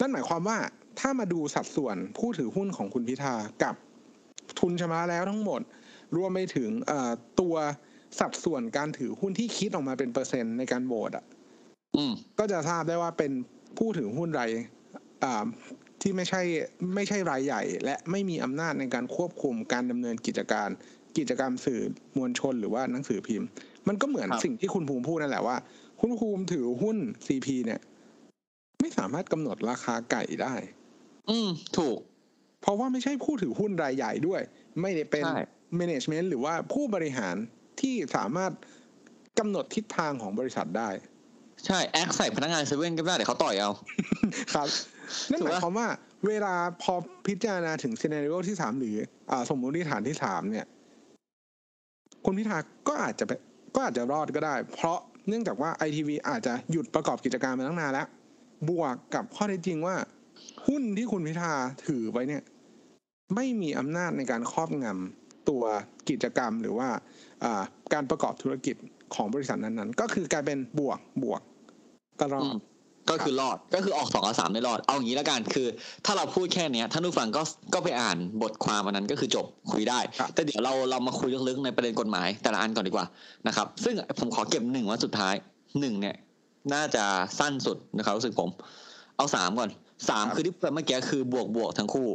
[0.00, 0.58] นั่นหมายความว่า
[1.00, 3.74] ถ้ามาดูสัดส่วนผู้ถือหุ้นของคุณพิธากับ
[4.58, 5.60] ทุนชำระแล้วทั้งหมด
[6.16, 7.54] รวมไปถึงเอ่อตัว
[8.18, 11.24] สัดส่วนการถือหุ้นที่คิดออกมาเป็นเปอร์เซ็นต์ในการโหวตอะ
[11.96, 13.32] อืมก็จะทราบได้ว่าเป็น
[13.78, 14.50] ผู้ถือหุ้นราย
[15.24, 15.44] อ่า
[16.02, 16.42] ที่ไม่ใช่
[16.94, 20.68] ไม่ใช่รายใหญ่ และไม่มีอำนาจในการควบคุมการดำเนินกิจการ
[21.16, 21.80] กิจกรรมสื่อ
[22.16, 23.48] มวลชนหรือว่าหนังสือพิมพ์
[23.88, 25.56] มันก็เหมือนครับสิ่งที่คุณภูมิพูดนั่นแหละว่า
[26.00, 26.96] คุณภูมิถือหุ้น
[27.26, 27.80] ซีพีเนี่ย
[28.80, 30.54] ไม่สามารถกำหนดราคาไก่ได้
[31.30, 31.98] อืมถูก
[32.60, 34.40] เพราะว่าไม่ใช่ผู้ถือหุ้นรายใหญ่ด้วย
[34.80, 35.42] ไม่ได้เป็นใช่
[35.80, 37.36] management หรือว่าผู้บริหาร
[37.80, 38.52] ที่สามารถ
[39.38, 40.90] กำหนดทิศทางของบริษัทได้
[41.66, 43.70] ใช่แอคใส่พนักงานเซเว่นก็ไม่ได้เดี๋ยวเขาต่อยเอา
[44.54, 44.68] ครับ
[45.30, 45.88] นั่นถูหกมายปะความว่า
[46.26, 46.94] เวลาพอ
[47.26, 48.96] พิจารณาถึงซีนารีโอที่สามหรือ
[49.30, 50.66] อ่าสมมติฐานที่สามเนี่ย
[52.28, 53.38] คุณพิธาก็อาจจะเป็น
[53.74, 58.06] ก็อาจจะรอดก็ได้ เพราะเนื่องจากว่าไอทีวีอาจจะหยุดประกอบกิจการมาตั้งนานแล้ว
[58.68, 59.96] บวกกับข้อเท็จจริงว่า
[60.66, 61.52] หุ้นที่คุณพิธา
[61.86, 62.42] ถือไว้เนี่ย
[63.34, 65.64] ไม่มีอำนาจในการครอบงำตัว
[66.08, 66.88] กิจกรรมหรือว่า
[67.92, 68.76] การประกอบธุรกิจ
[69.14, 71.40] ของบริษัทนั้นๆ ก็คือกลายเป็นบวกบวก
[72.20, 72.62] ก็รออืด
[73.10, 75.66] ก็คือรอดก็คือออกสองกับสามได้รอด เอาอย่างนี้แล้วกันคือ
[76.04, 77.42] ถ้าเราพูดแค่เนี้ยท่านผู้ฟังก็
[77.74, 83.06] ก็ไปอ่านบทความอันนั้นก็คือจบคุยได้ครับแต่เดี๋ยวเราเรามาคุยลึกๆในประเด็นกฎหมาย แต่ละอันก่อนดีกว่า
[83.46, 85.34] นะครับซึ่งผมขอเก็บหนึ่งไวันสุดท้าย
[85.80, 86.16] หนึ่งเนี่ย
[86.74, 87.04] น่าจะ
[87.38, 88.48] สั้นสุดนะครับรู้สึกผม
[89.16, 89.70] เอาสามก่อน
[90.08, 92.08] สามคือที่พูดเมื่อกี้คือบวกบวกทั้งคู่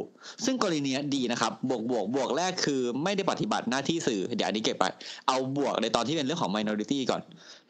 [0.44, 4.84] ซึ่งกรณีเนี้ยดีนะครับบวกบวกบวกแรกคือไม่ได้ปฏิบัติหน้าที่สื่อเดี๋ยวอันนี้เก็บไป
[5.28, 7.22] เอาบวกในตอนที่เป็นเรื่องของ minority ก่อน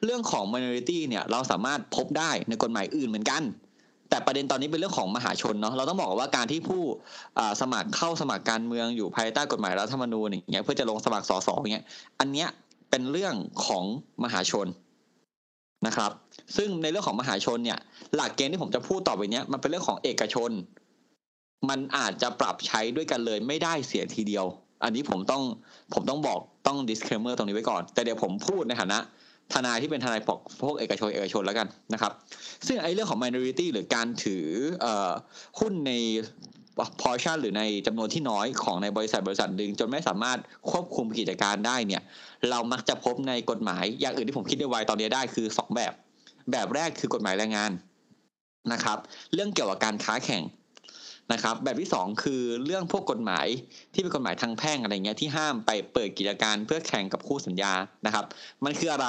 [0.05, 3.43] เรื่องของ minority เนี่ยเราสามารถพบได้ในกฎหมายอื่นเหมือนกัน
[4.11, 6.83] แต่ประเด็นตอนนี้เป็นเรื่องของมหาชนเนาะเราต้องบอกว่าการที่ผู้
[7.39, 11.85] อ่าสมัครเข้าสมัครการเมืองอยู่ภายใต้กฎหมายรัฐธรรมนูญอย่างเงี้ยเพื่อจะลงสมัครสสอย่างเงี้ย
[12.21, 12.49] อันเนี้ย
[12.91, 13.35] เป็นเรื่อง
[13.67, 13.85] ของ
[14.25, 14.67] มหาชน
[15.87, 16.11] นะครับ
[16.57, 17.79] ซึ่งในเรื่องของมหาชนเนี่ย
[18.15, 20.51] หลักเกณฑ์ที่ผมจะพูดต่อไปเนี้ยมันเป็นเรื่องของเอกชน
[21.69, 24.45] มันอาจจะปรับใช้ด้วยกันเลยไม่ได้เสียทีเดียว
[24.85, 25.43] อันนี้ผมต้อง
[25.95, 28.99] ผมต้องบอกต้อง disclaimer ตรงนี้ไว้ก่อน แต่เดี๋ยวผมพูดในฐานะ
[29.53, 32.13] ทนายที่เป็นทนายปกพวกเอกชนเอกชนแล้วกันนะครับ
[32.67, 34.45] ซึ่งไอ้เรื่องของ minority หรือการถือ
[34.85, 34.87] อ
[35.61, 35.93] หุ้นใน
[37.03, 40.39] portion หรือในจำนวนที่น้อยของในบริษัทบริษัทหนึ่งจนไม่สามารถ
[40.71, 42.03] ควบคุมกิจการได้เนี่ย
[42.51, 45.93] เรามักจะพบในกฎหมายอย่างอื่นที่ผมคิดได้ไวตอนนี้ได้คือสองแบบ
[46.51, 47.73] แบบแรกคือกฎหมายแรงงาน
[48.73, 48.99] นะครับ
[49.33, 50.45] เรื่องเกี่ยวกับการค้าแข่ง
[51.33, 53.47] นะครับ แบบที่สองคือเรื่องพวกกฎหมาย
[53.93, 57.73] ที่เป็นกฎหมายทางแพ่งอะไรเงี้ยที่ห้ามไปเปิดกิจการเพื่อแข่งกับคู่สัญญา
[58.07, 58.25] นะครับ
[58.65, 59.09] มันคืออะไร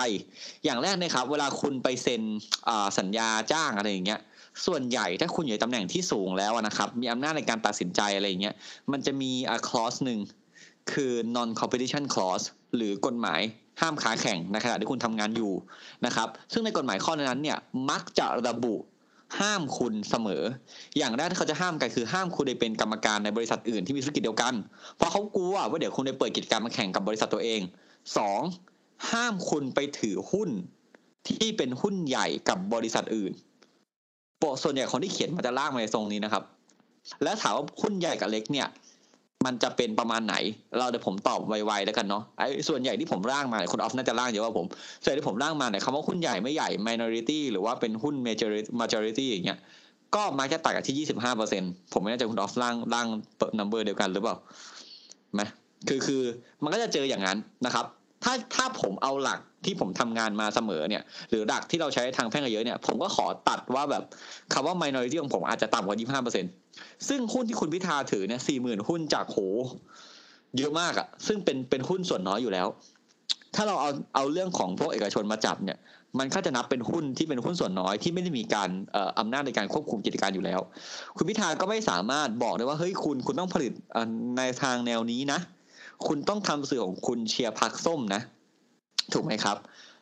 [0.63, 2.21] อย่างแรกนะครับ เวลาคุณไปเซ็น
[2.69, 4.19] อ่าสัญญาจ้างอะไรอย่างเงี้ย
[4.65, 8.55] ส่วนใหญ่ถ้าคุณอยู่ตำแหน่งที่สูงแล้วนะครับ มีอำนาจในการตัดสินใจอะไรอย่างเงี้ย
[8.91, 10.19] มันจะมีอ่า clause หนึ่ง
[10.91, 13.41] คือ non competition clause หรือกฎหมาย
[13.81, 15.53] ห้ามค้าแข่งในขณะที่คุณทำงานอยู่
[16.05, 17.57] นะครับ ซึ่งในกฎหมายข้อนั้นเนี่ย
[17.89, 18.75] มักจะระบุ
[19.39, 20.43] ห้ามคุณเสมอ
[20.97, 24.53] อย่างแรกที่เขาจะห้ามกันคือห้ามคุณไปเป็นกรรมการในบริษัทอื่นที่มีธุรกิจเดียวกัน
[24.97, 27.61] เพราะเขากลัวว่าเดี๋ยวคุณไปเปิดกิจการมาแข่งกับบริษัทตัวเอง
[28.17, 28.41] สอง
[29.11, 30.49] ห้ามคุณไปถือหุ้น
[31.27, 33.31] ที่เป็นหุ้นใหญ่กับบริษัทอื่น
[34.39, 36.43] โปะส่วนใหญ่คนที่เขียนมันจะล่างมาในทรงนี้นะครับ
[37.23, 38.67] แล้วถามว่าหุ้นใหญ่กับเล็กเนี่ย
[39.45, 40.35] มันจะเป็นประมาณไหน
[40.77, 44.67] เราเดี๋ยวผมตอบไวๆแล้วกันเนาะไอ้ส่วนใหญ่ที่ผมร่างมาเนี่ยคุณออฟน่าจะร่างเยอะกว่าผม
[45.03, 49.59] ส่วนที่ผมร่างมาเนี่ยคำว่าหุ้นใหญ่ไม่ใหญ่ minority หรือว่าเป็นหุ้น majority majority อย่างเงี้ย
[50.15, 53.07] ก็มักจะตัดกับที่ยี่สิบห้าเปอร์เซ็นผมไม่แน่ใจคุณออฟร่างร่าง
[53.57, 54.35] นัมเบอร์เดียวกันหรือเปล่า
[55.33, 55.41] ไหม
[55.87, 56.21] คือคือ
[56.63, 57.85] มันก็จะเจออย่างนั้นนะครับ
[58.23, 64.03] ถ้าถ้าผมเอาหลักที่ผมทำงานมาเสมอเนี่ย หรือหลักที่เราใช้ทางแพ่งเยอะเนี่ย ผมก็ขอตัดว่าแบบ
[64.53, 66.45] คำว่า minority ของผมอาจจะต่ำกว่ายี่ห้าเปอร์เซ็น
[67.07, 69.37] ซึ่งหุ้นที่คุณพิธาถือเนี่ยสี่หมื่นหุ้นจากโห
[70.57, 72.67] เยอะมากอะซึ่งเป็นเป็นหุ้นส่วนน้อยอยู่แล้ว
[73.55, 75.77] ถ้าเราเอาเอาเรื่องของพวกเอกชนมาจับเนี่ย
[76.19, 80.59] มันก็จะนับเป็นหุ้นที่เป็นหุ้นส่วนน้อยที่ไม่ได้มีการเอ่ออำนาจในการควบคุมกิจการอยู่แล้ว
[81.17, 85.39] คุณพิธาก็ไม่สามารถบอกได้ว่าเฮ้ยคุณคุณต้องผลิตเอ่อในทางแนวนี้นะ
[86.07, 88.21] คุณต้องทำสื่อของคุณเชียร์พักส้มนะ
[89.13, 89.57] ถูกไหมครับ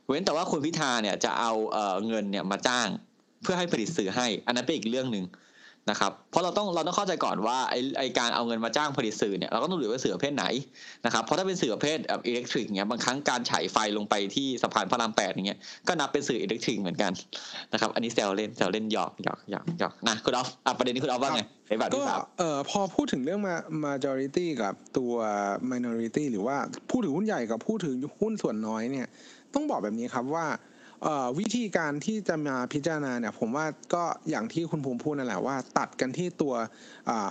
[0.07, 2.87] เว้นแต่ว่าคุณพิธาเนี่ยจะเอาเอ่อเงินเนี่ยมาจ้าง
[3.41, 5.25] เพื่อให้ผลิตสื่อให้ อันนั้นเป็นอีกเรื่องหนึ่ง
[5.89, 10.45] นะครับเพราะเราต้องเราต้องเข้าใจก่อนว่าไอไอการเอาเงินมาจ้างผลิตสื่อเนี่ยเราก็ต้องดูว่าสื่อประเภทไหน
[11.05, 17.11] นะครับเพราะถ้าเป็นสื่อประเภทแบบอิเล็กทริกเนี้ยบางครั้งการฉายไฟลงไปที่สะพานพระรามแปดอย่างเงี้ยก็นับเป็นสื่ออิเล็กทริกเหมือนกัน
[17.73, 25.13] นะครับอันนี้แซวเล่นแซวเล่นหยอกหยอกหยอกหยอกนะคุณออฟอะประเด็นนี้คุณออฟว่าไงในแบบก็ที่สามเอ่อพอพูดถึงเรื่องมา majority กับตัว
[25.71, 26.57] minority หรือว่า
[26.89, 29.07] ผู้ถือหุ้นใหญ่กับผู้ถือหุ้นส่วนน้อยเนี่ย
[29.53, 30.70] ต้องบอกแบบนี้ครับว่าเอ่อ
[31.39, 36.53] วิธีการที่จะมาพิจารณาเนี่ยผมว่าก็อย่างที่คุณภูมิพูดนั่นแหละว่า ตัดกันที่ตัว
[37.09, 37.29] อ่า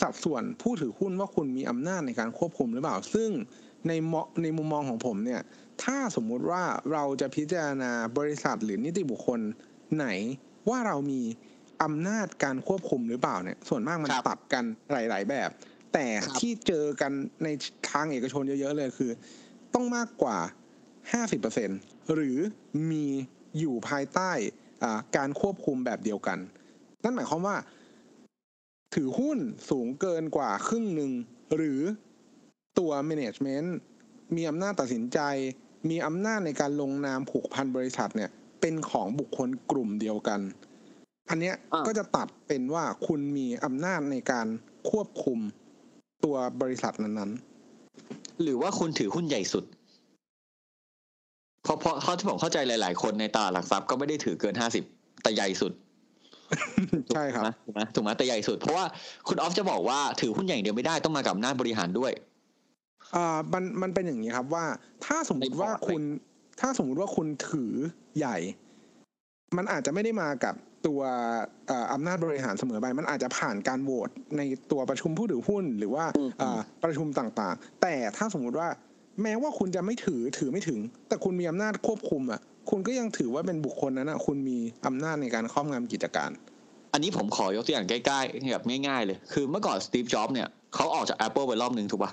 [0.00, 3.30] สัดส่วนผู้ถือหุ้นว่าคุณมีอำนาจในการควบคุมหรือเปล่า ซึ่ง
[3.88, 5.40] ในมอในมุมมองของผมเนี่ย
[5.84, 9.40] ถ้าสมมุติว่าเราจะพิจารณาบริษัทหรือนิติบุคคล
[9.96, 10.06] ไหน
[10.68, 11.20] ว่าเรามี
[11.82, 15.48] อำนาจการควบคุมหรือเปล่าเนี่ยส่วนมากมันครับตัดกันหลาย ๆ แบบ
[15.92, 17.12] แต่ครับที่เจอกัน
[17.44, 17.48] ใน
[17.90, 19.10] ทางเอกชนเยอะ ๆ เลยคือ
[19.74, 20.36] ต้องมากกว่า
[21.22, 22.36] 50% หรือ
[22.90, 23.06] มี
[23.58, 24.30] อยู่ภายใต้
[24.82, 26.38] อ่าการควบคุมแบบเดียวกัน
[27.04, 27.56] นั่นหมายความว่า
[28.94, 29.38] ถือหุ้น
[29.70, 31.12] สูงเกินกว่าครึ่งหนึ่ง
[31.56, 31.80] หรือ
[32.78, 33.68] ตัว management
[34.36, 35.20] มีอำนาจตัดสินใจ
[35.90, 40.40] มีอำนาจในการลงนามผูกพันบริษัทเนี่ย เป็นของบุคคลกลุ่มเดียวกัน
[41.30, 44.46] อันเนี้ยอ่าก็จะตัดเป็นว่าคุณมีอำนาจในการ
[44.90, 45.38] ควบคุม
[46.24, 49.64] ตัวบริษัทนั้นๆ หรือว่าคุณถือหุ้นใหญ่สุด
[51.62, 54.84] เพราะเพราะเขาที่ผมเข้าใจหลาย ๆ คนในตลาดหลักทรัพย์ก็ไม่ได้ถือเกินห้าสิบ
[55.22, 55.72] แต่ใหญ่สุด
[57.14, 58.84] ใช่ครับถูกไหมถูกไหมแต่ใหญ่สุด เพราะว่า
[59.28, 62.12] คุณออฟจะบอกว่าถือหุ้นใหญ่างเดียวไม่ได้ต้องมากับอำนาจบริหารด้วย
[63.16, 64.64] อ่ามันมันเป็นอย่างนี้ครับว่า
[65.06, 66.02] ถ้าสมมติว่าในพอร์ตคุณ
[66.60, 67.72] ถ้าสมมุติว่าคุณถือ
[68.18, 68.36] ใหญ่
[69.56, 70.54] มันอาจจะไม่ได้มากับ
[70.86, 71.00] ตัว
[71.66, 78.68] เอ่ออำนาจบริหารเสมอไป มันอาจจะผ่านการโหวตในตัวประชุมผู้ถือหุ้น หรือว่าอืมอ่าประชุมต่างๆ แต่ถ้าสมมุติว่า
[79.22, 86.30] แม้ว่าคุณจะไม่ถือถือไม่ถึง แต่คุณมีอำนาจควบคุมอะ คุณก็ยังถือว่าเป็นบุคคลนั้นอะ คุณมีอำนาจในการครอบงำกิจการ
[86.92, 92.12] อันนี้ผมขอยกตัวอย่างใกล้ๆแบบง่ายๆเลย คือเมื่อก่อนสตีฟจ็อบเนี่ยเขาออกจาก Apple ไปรอบหนึ่งถูกปะ่ะ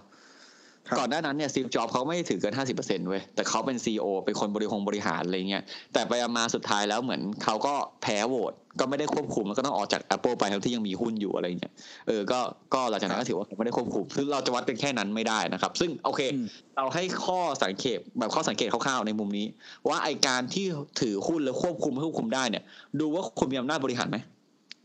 [0.97, 5.63] ก่อนหน้านั้นเนี่ยสตีฟจ็อบเขาไม่ได้ถือเกินห้าสิบเปอร์เซ็นต์เว้ยแต่เขาเป็นซีอเป็นคนบริหงบริหารอะไรเงี้ย
[5.93, 11.73] แต่ไปมาสุดท้ายแล้วเหมือนเขาก็แพ้โหวตก็ไม่ได้ควบคุมแล้วก็ต้องออกจาก Apple ไปทั้งที่ยังมีหุ้นอยู่อะไรเงี้ย
[12.07, 12.39] เออก็
[12.73, 16.45] ก็หลังจากนั้นก็ถือว่าเขาไม่ได้ควบคุมซึ่งเราจะวัดกันแค่นั้นไม่ได้นะครับ ซึ่งโอเคอืม
[16.77, 19.45] เราให้ข้อสังเกตแบบข้อสังเกตคร่าวๆในมุมนี้
[19.87, 20.65] ว่าไอ้การที่
[21.01, 22.63] ถือหุ้นแล้วควบคุมไม่ควบคุมได้เนี่ย
[22.99, 24.17] ดูว่าคุณมีอำนาจบริหารไหม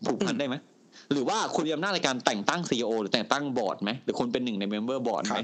[0.06, 0.56] ผูกพันได้ไหม
[1.12, 5.38] หรือว่าคุณมีอำนาจในการแต่งตั้ง CEO หรือแต่งตั้งบอร์ดไหมหรือคุณเป็นหนึ่งใน member board ไหม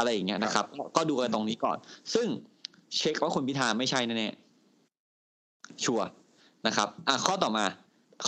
[0.00, 0.64] อะไรอย่างเงี้ยนะครับ
[0.96, 1.76] ก็ดูกันตรงนี้ก่อน
[2.14, 2.26] ซึ่ง
[2.96, 6.06] เช็คว่าคุณพิธาไม่ใช่แน่ๆชัวร์
[6.66, 7.64] นะครับ อะข้อต่อมา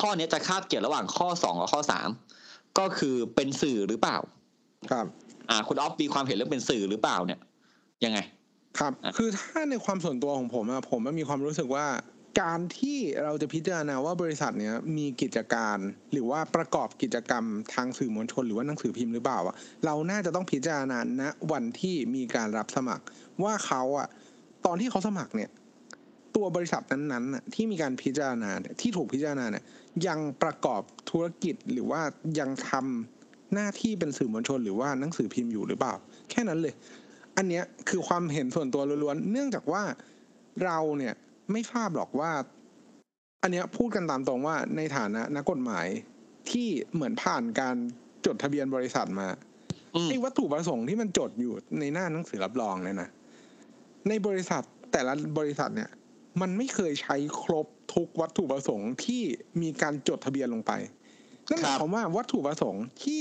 [0.01, 2.09] ข้อนี้จะคาบเกี่ยวระหว่างข้อสองกับข้อสาม
[2.79, 4.17] ก็คือเป็นสื่อหรือเปล่า
[4.91, 5.07] ครับ
[5.51, 7.41] อ่า คุณออฟมีความเห็นเรื่องเป็นสื่อหรือเปล่าเนี่ย
[8.05, 8.19] ยังไง
[8.79, 11.85] ครับอะคือถ้าในความส่วนตัวของผมอะผมอะมีความรู้สึกว่า
[12.41, 15.79] การที่เราจะพิจารณาว่าบริษัทเนี้ยมีกิจการ
[16.13, 23.05] หรือว่าประกอบกิจกรรมทางสื่อมวลชน หรือว่าหนังสือพิมพ์หรือเปล่าอะเราน่าจะต้องพิจารณาณวันที่มีการรับสมัคร
[23.45, 24.09] ว่าเขาอะ
[24.67, 25.51] ตอนที่เขาสมัครเนี่ย
[26.37, 29.65] ตัวบริษัทนั้นๆน่ะที่มีการพิจารณาเนี่ยที่ถูกพิจารณาเนี่ย
[30.07, 32.01] ยังประกอบธุรกิจหรือว่า
[32.39, 35.95] ยังทำหน้าที่เป็นสื่อมวลชน หรือว่าหนังสือพิมพ์อยู่หรือเปล่า
[36.31, 36.75] แค่นั้นเลย
[37.37, 39.83] อันเนี้ยคือความเห็นส่วนตัวล้วนๆเนื่องจากว่า
[40.65, 41.15] เราเนี่ย
[41.53, 42.31] ไม่ทราบหรอกว่า
[43.43, 45.87] อันเนี้ยพูดกันตามตรงว่าในฐานะนักกฎหมาย
[46.51, 47.77] ที่เหมือนผ่านการ
[48.27, 49.29] จดทะเบียนบริษัทมา
[49.95, 53.09] อืมไอ้วัตถุประสงค์ที่มันจดอยู่ในหน้าหนังสือรับรองเนี่ยนะ
[54.09, 54.63] ในบริษัท
[54.93, 55.91] แต่ละบริษัทเนี่ย
[56.41, 59.23] มันไม่เคยใช้ครบทุกวัตถุประสงค์ที่
[59.63, 60.73] มีการจดทะเบียนลงไป
[61.51, 63.21] นั่นหมายความว่าวัตถุประสงค์ที่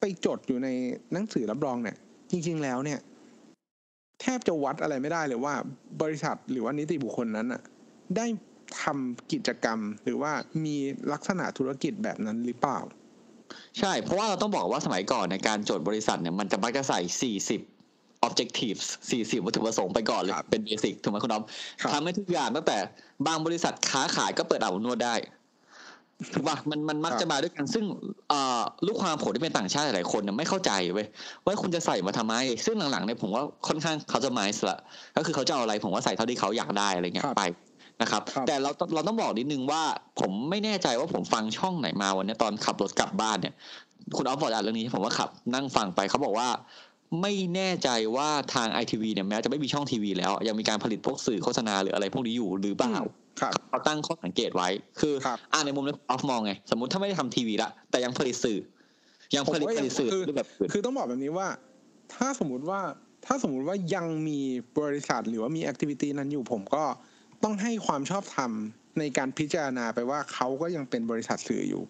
[0.00, 0.68] ไปจดอยู่ใน
[1.12, 1.96] หนังสือรับรองเนี่ย
[2.30, 3.00] จริง ๆ แล้วเนี่ย
[4.24, 5.54] แทบจะวัดอะไรไม่ได้เลยว่า
[6.02, 7.62] บริษัทหรือว่านิติบุคคลนั้นอะ
[8.16, 8.26] ได้
[8.82, 10.32] ทำกิจกรรมหรือว่า
[10.64, 10.76] มี
[11.12, 12.78] ลักษณะธุรกิจแบบนั้นหรือเปล่า
[13.78, 17.00] ใช่ เพราะว่าเราต้องบอกว่าสมัยก่อนในการจดบริษัทเนี่ยมันจะมักจะใส่
[17.78, 18.84] 40 objectives
[19.14, 21.44] 40 วัตถุประสงค์ไปก่อนเลยครับเป็นเบสิกถูกไหมคุณน้อม
[21.80, 22.78] ครับทำให้ทุกอย่างตั้งแต่
[23.26, 25.14] บางบริษัทค้าขายก็เปิดอาบอบนวดได้
[26.34, 27.84] ถูกป่ะมันมันมักจะมาด้วยกันซึ่ง
[28.28, 31.06] เอ่อลูกความผมที่เป็นต่างชาติหลายๆคนเนี่ยไม่เข้าใจเว้ย
[31.44, 32.34] ว่าคุณจะใส่มาทำไม
[32.66, 34.78] ซึ่งหลังๆเนี่ยผมว่าค่อนข้างเขาจะไมส์ละ
[35.16, 37.44] ก็คือเขาจะเอาอะไรผมว่าใส่เท่าที่เขาอยากได้อะไรเงี้ยครับไป
[38.02, 39.82] นะครับครับ แต่เราเราต้องบอกนิดนึงว่า
[40.20, 43.54] ผมไม่แน่ใจว่าผมฟังช่องไหนมาวันเนี้ยตอนขับรถกลับบ้านเนี่ย
[44.16, 46.48] คุณออฟบอกอ่านเรื่องนี้ผมว่าขับนั่งฟังไปเขาบอกว่า
[47.22, 53.12] ไม่แน่ใจว่าทางไอทีวีเนี่ยแม้จะไม่มีช่องทีวีแล้ว ยังมีการผลิตพวกสื่อโฆษณาหรืออะไรพวกนี้อยู่หรือเปล่าครับ
[53.68, 54.68] เขาตั้งข้อสังเกตไว้
[55.00, 58.58] คือครับอ่านในมุมนั้นออฟมองไง สมมติถ้าไม่ได้ทำทีวีละแต่ยังผลิตสื่อ
[59.36, 61.48] ยังผลิตผมว่าผลิตสื่อคือรูปแบบอื่นคือต้องบอกแบบนี้ว่า
[62.14, 62.80] ถ้าสมมุติว่า
[63.26, 64.40] ถ้าสมมุติว่ายังมี
[64.80, 66.84] บริษัทหรือว่ามีแอคทิวิตี้นั้นอยู่ผมก็
[67.42, 68.50] ต้องให้ความชอบธรรม
[68.98, 71.82] ในการพิจารณาไปว่าเขาก็ยังเป็นบริษัทสื่ออยู่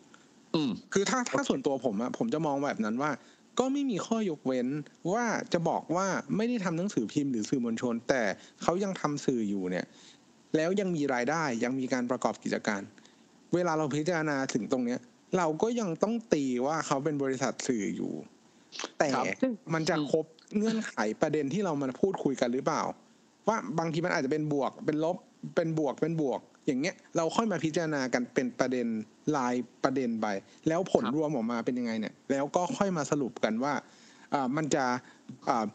[0.54, 3.10] อืมคือถ้าถ้าส่วนตัวผมอะผมจะมองแบบนั้นว่า
[3.58, 4.68] ก็ไม่มีข้อยกเว้น
[5.12, 8.22] ว่าจะบอกว่าไม่ได้ทำหนังสือพิมพ์หรือสื่อมวลชน แต่
[8.62, 9.86] เขายังทำสื่ออยู่เนี่ย
[10.56, 12.82] แล้วยังมีรายได้ยังมีการประกอบกิจการ
[13.54, 15.00] เวลาเราพิจารณาถึงตรงเนี้ย
[15.38, 18.12] เราก็ยังต้องตีว่าเขาเป็นบริษัทสื่ออยู่
[18.98, 19.24] แต่ครับ
[19.74, 22.82] มันจะครบเงื่อนไขประเด็นที่เรามาพูดคุยกันหรือเปล่า
[23.48, 25.16] ว่าบางทีมันอาจจะเป็นบวกเป็นลบ
[25.56, 28.86] เป็นบวกเป็นบวก อย่างเงี้ย เราค่อยมาพิจารณากันเป็นประเด็น
[29.36, 30.26] รายประเด็นไป
[30.68, 33.74] แล้วผลครับรวมออกมาเป็นยังไงเนี่ย แล้วก็ค่อยมาสรุปกันว่า
[34.34, 34.84] อ่ามันจะ
[35.48, 35.66] อ่า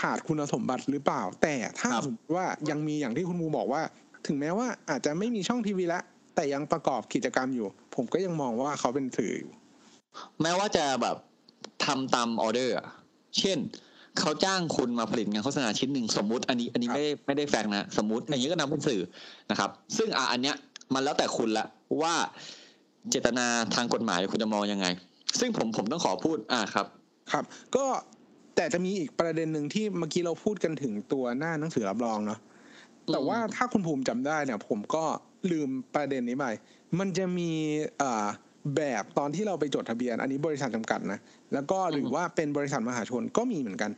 [0.00, 3.82] ขาดคุณสมบัติหรือเปล่า แต่ถ้าครับสมมติว่ายังมีอย่างที่คุณมูบอกว่า
[4.26, 6.02] ถึงแม้ว่าอาจจะไม่มีช่องทีวีแล้ว
[6.34, 9.52] แต่ยังประกอบกิจกรรมอยู่ ผมก็ยังมองว่าเขาเป็นสื่ออยู่
[10.42, 11.16] แม้ว่าจะแบบ
[11.84, 12.86] ทำตามออเดอร์อะ
[13.38, 13.58] เช่น
[14.18, 19.00] เขาจ้างคุณมาผลิตงานโฆษณาชิ้นหนึ่งสมมุติ อันนี้อันนี้ครับไม่ได้ไม่ได้แฟกต์นะ สมมติอย่างนี้ก็นับเป็นสื่อ
[19.50, 20.56] นะครับ ซึ่งอะอันเนี้ย
[20.94, 21.66] มันแล้วแต่คุณละ
[22.02, 22.14] ว่า
[23.10, 24.86] เจตนาทางกฎหมายคุณจะมองยังไง
[25.40, 26.86] ซึ่งผมผมต้องขอพูดอ่าครับ
[27.32, 27.44] ครับ
[27.76, 27.84] ก็
[28.56, 32.38] แต่จะมีอีกประเด็นหนึ่งที่เมื่อกี้เราพูดกันถึงตัวหน้าหนังสือรับรองเนาะ
[33.10, 35.04] แต่ว่าถ้าคุณภูมิจำได้เนี่ย ผมก็
[35.50, 36.46] ลืมประเด็นนี้ไป
[36.98, 37.50] มันจะมี
[37.98, 38.26] เอ่อ
[38.76, 41.18] แบบตอนที่เราไปจดทะเบียน อันนี้บริษัทจำกัดนะ
[41.52, 43.90] แล้วก็หรือว่าเป็นบริษัทมหาชนก็มีเหมือนกัน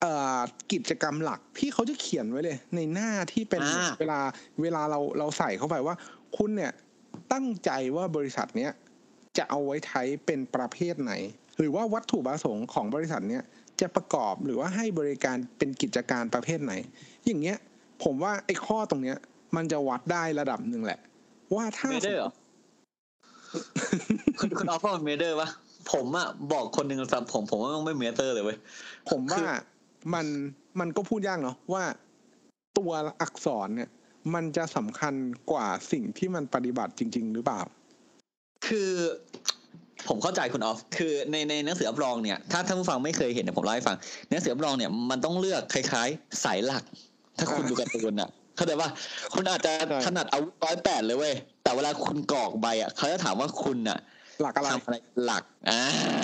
[0.00, 0.40] เอ่อ
[0.72, 4.20] กิจกรรมหลักที่เขาจะเขียนไว้เลย ในหน้าที่เป็นอ่าเวลา
[4.62, 5.94] เวลาเราเราใส่เข้าไปว่า
[6.36, 6.72] คุณเนี่ย
[7.32, 8.72] ตั้งใจว่าบริษัทเนี้ย
[9.36, 11.12] จะเอาไว้ใช้เป็นประเภทไหน
[11.58, 13.42] หรือว่าวัตถุประสงค์ของบริษัทเนี้ย
[13.80, 16.72] จะประกอบหรือว่าให้บริการเป็นกิจการประเภทไหน
[17.26, 17.58] อย่างเงี้ย
[18.02, 19.16] ผมว่าไอ้ข้อตรงเนี้ย
[19.56, 21.00] มันจะวัดได้ระดับหนึ่งแหละ
[21.54, 22.32] ว่าถ้า matter เหรอ
[24.40, 25.48] คุณคุณออฟว่ามัน matter ปะ
[25.92, 28.58] ผมอะบอกคนหนึ่งสำหรับผมผมว่ามันไม่ matter เลยเว้ย
[29.10, 29.42] ผมว่า
[30.14, 30.26] มัน
[30.80, 31.84] มันก็พูดยากเนาะว่า
[32.78, 33.90] ตัวอักษรเนี่ย
[34.34, 35.14] มันจะสำคัญ
[35.50, 37.60] กว่าสิ่งที่มันปฏิบัติจริง ๆ หรือเปล่า
[38.66, 38.90] คือ
[40.08, 46.84] ผมเข้าใจคุณออฟ คือในในหนังสือรับรองเนี่ย ถ้าท่านผู้ฟังไม่เคยเห็นเนี่ยผมเล่าให้ฟังในหนังสือรับรองเนี่ยมันต้องเลือกคล้าย ๆ สายหลัก
[47.38, 48.88] ถ้าคุณอ่าดูการ์ตูนอะ เข้าใจว่า
[49.34, 53.98] คุณอาจจะใช้ถนัดอาวุธร้อยแปดเลยเว้ยแต่เวลาคุณกรอกใบอะเขาจะถามว่าคุณอะ
[54.40, 55.82] หลักอะไรทำอะไรหลักอ่า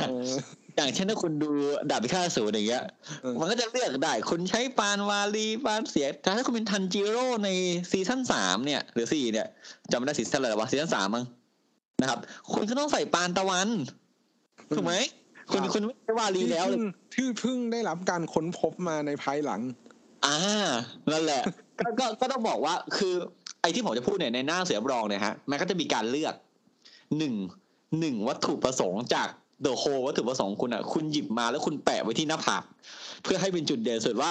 [0.09, 0.33] เออ
[0.77, 1.51] อย่างเช่นถ้าคุณดู
[1.91, 2.85] ดาบพิฆาตอสูรอย่างเงี้ย
[3.23, 7.49] เออมันก็จะเลือกได้ คุณใช้ปราณวารีปราณเสียงแต่ถ้าคุณเป็นทันจิโร่ใน
[7.91, 9.47] season สามเนี่ย หรือสี่เนี่ย
[9.91, 11.25] จำไม่ได้ season อะไรวะ season สามมั้ง
[12.01, 12.19] นะครับ
[12.53, 13.69] คุณก็ต้องใส่ปราณตะวัน
[14.77, 14.95] ถูกไหม
[15.51, 19.61] คุณครับคุณไม่ใช่วาลีที่แล้วเลเพิ่ยงที่เพิ่งได้รับการค้นพบมาในภายหลัง
[20.27, 20.37] อ่า
[21.11, 21.43] นั่นแหละ
[21.79, 23.15] ก็ก็ก็ต้องบอกว่าคือ
[23.61, 26.35] ไอ้ที่ผมจะพูดเนี่ยในหน้าเสือรับรองเนี่ยฮะมันก็จะมีการเลือก
[27.19, 27.35] หนึ่ง
[28.01, 29.29] หนึ่งวัตถุประสงค์จาก
[29.63, 32.63] เดอะโฮวัตถุประสงค์คุณอะคุณหยิบมาแล้วคุณแปะไว้ที่หน้าผาก
[33.23, 34.31] เพื่อให้เป็นจุดเด่นสุดว่า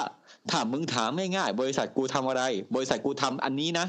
[0.52, 2.44] ถามมึงถามง่ายๆบริษัทกูทำอะไร
[2.76, 3.86] บริษัทกูทำอันนี้นะ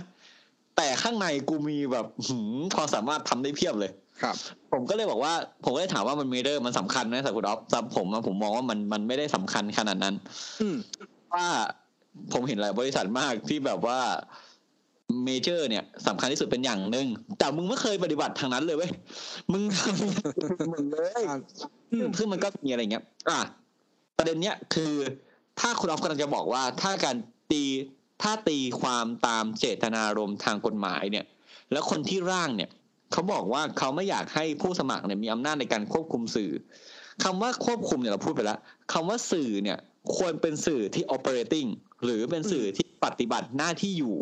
[0.76, 3.90] แต่ข้างในกูมีแบบหืมความสามารถทำได้เพียบเลย
[4.22, 4.36] ครับ
[4.72, 5.32] ผมก็เลยบอกว่า
[5.64, 10.14] ผมก็เลยถามว่ามัน matter มันสำคัญไหมสำหรับคุณอ๊อฟสำหรับผมอะผมมองว่ามันมันไม่ได้สำคัญขนาดนั้น
[10.60, 10.76] อืม
[11.34, 11.46] ว่า
[12.32, 14.00] ผมเห็นหลายบริษัทมากที่แบบว่า
[15.24, 17.06] major เนี่ยสำคัญที่สุดเป็นอย่างหนึ่ง
[17.38, 18.90] แต่มึงไม่เคยปฏิบัติทางนั้นเลยเว้ย
[19.52, 21.40] มึงทำมึงเลยครับ
[21.92, 23.38] อืมซึ่งมันก็มีอะไรเงี้ย อะ
[24.16, 24.92] ประเด็นเนี้ยคือ
[25.60, 27.16] ถ้าคุณออฟกำลังจะบอกว่า ถ้าการ
[27.50, 27.64] ตี
[28.22, 31.24] ถ้าตีความตามเจตนารมณ์ทางกฎหมายเนี่ย
[31.72, 32.70] แล้วคนที่ร่างเนี่ย
[33.12, 36.50] เขาบอกว่าเขาไม่อยากให้ผู้สมัครเนี่ยมีอำนาจในการควบคุมสื่อ
[37.24, 38.58] คำว่าควบคุมเนี่ยเราพูดไปแล้ว
[38.92, 39.78] คำว่าสื่อเนี่ย
[40.16, 41.68] ควรเป็นสื่อที่ operating
[42.04, 44.16] หรือเป็นสื่อที่ปฏิบัติหน้าที่อยู่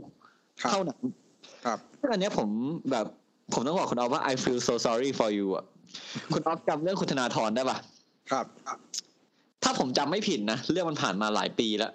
[0.63, 1.03] ครับเท่านั้น
[1.65, 2.49] ครับซึ่งอันเนี้ยผม
[2.91, 3.07] แบบ
[3.55, 5.65] ผมต้องบอกคุณออฟว่า I feel so sorry for you อะ
[6.35, 7.79] คุณออฟจำเรื่องคุณธนาธรได้ปะ
[8.31, 8.47] ครับ
[9.65, 11.93] ถ้าผมจำไม่ผิดนะเรื่องมันผ่านมาหลายปีแล้ว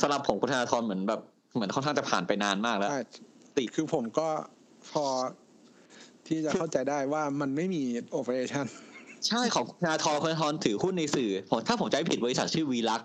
[0.00, 1.20] สำหรับผมคุณธนาธรเหมือนแบบ
[1.54, 3.02] เหมือนค่อนข้างจะผ่านไปนานมากแล้วใช่
[3.56, 4.28] ติคือผมก็
[4.92, 5.04] พอ
[6.26, 8.66] ที่จะเข้าใจได้ว่ามันไม่มีโอเปอเรชั่น
[9.28, 13.04] ใช่ของคุณธนาธรคุณธนาธรถือหุ้นในสื่อผมถ้าผมจำไม่ผิดบริษัทชื่อ v l u x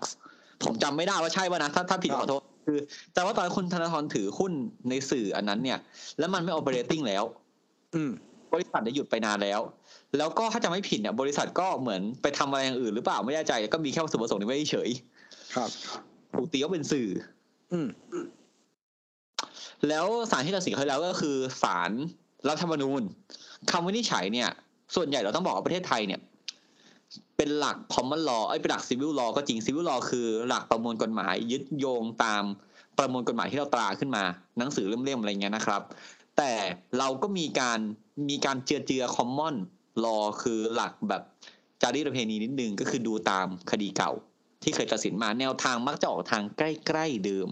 [0.62, 2.78] ผมจำไม่ได้ว่าใช่ป่ะนะถ้าถ้าผิดครับขอโทษคือ
[3.14, 4.52] แต่ว่าตอนนนคุณธนาธรถือหุ้น
[4.88, 5.78] ในสื่ออันนั้นเนี่ย
[6.18, 7.24] แล้วมันไม่ operating แล้ว
[7.94, 8.10] อืม
[8.54, 9.60] บริษัทได้หยุดไปนานแล้ว
[10.18, 14.90] แล้วก็ถ้าจำไม่ผิดเนี่ยบริษัทก็เหมือนไปทำอะไรอย่างอื่นหรือเปล่าไม่แน่ใจก็มีแค่วัตถุประสงค์นี้ไว้เฉย
[15.56, 15.70] ครับ
[16.34, 17.08] ถูกตีว่าเป็นสื่อ
[17.72, 17.86] อืม
[19.88, 21.90] แล้วศาลที่ตัดสินเขาแล้วก็คือศาล
[22.48, 23.02] รัฐธรรมนูญ
[23.70, 24.48] คำวินิจฉัยเนี่ย
[24.94, 26.20] ส่วนใหญ่เราต้องบอกว่าประเทศไทยเนี่ย
[27.36, 32.42] เป็นหลัก common law เอ้เป็นหลัก civil law ก็จริง civil law คือหลักประมวลกฎหมายยึดโยงตาม
[32.98, 34.24] ประมวลกฎหมายที่เราตราขึ้นมา
[34.58, 35.82] หนังสือเล่มๆอะไรเงี้ยนะครับ
[36.36, 36.52] แต่
[36.98, 37.78] เราก็มีการ
[38.28, 39.56] มีการเจือเจือ common
[40.04, 41.22] law คือหลักแบบ
[41.82, 44.12] จารีตประเพณีนิดนึงก็คือดูตามคดีเก่า
[44.62, 47.48] ที่เคยตัดสินมาแนวทางมักจะออกทางใกล้ๆเดิม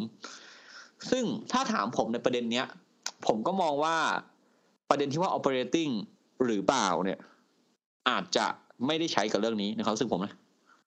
[1.11, 2.67] ซึ่งถ้าถามผมในประเด็นเนี้ย
[3.27, 3.97] ผมก็มองว่า
[4.89, 5.93] ประเด็นที่ว่า operating
[6.45, 7.19] หรือเปล่าเนี่ย
[8.09, 8.47] อาจจะ
[8.87, 10.33] ไม่ได้ใช้กับเรื่องนี้ในความรู้สึกผมนะ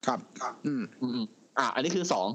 [0.08, 0.20] ครับ
[0.66, 2.28] อืมอืมๆอะอันนี้คือสอง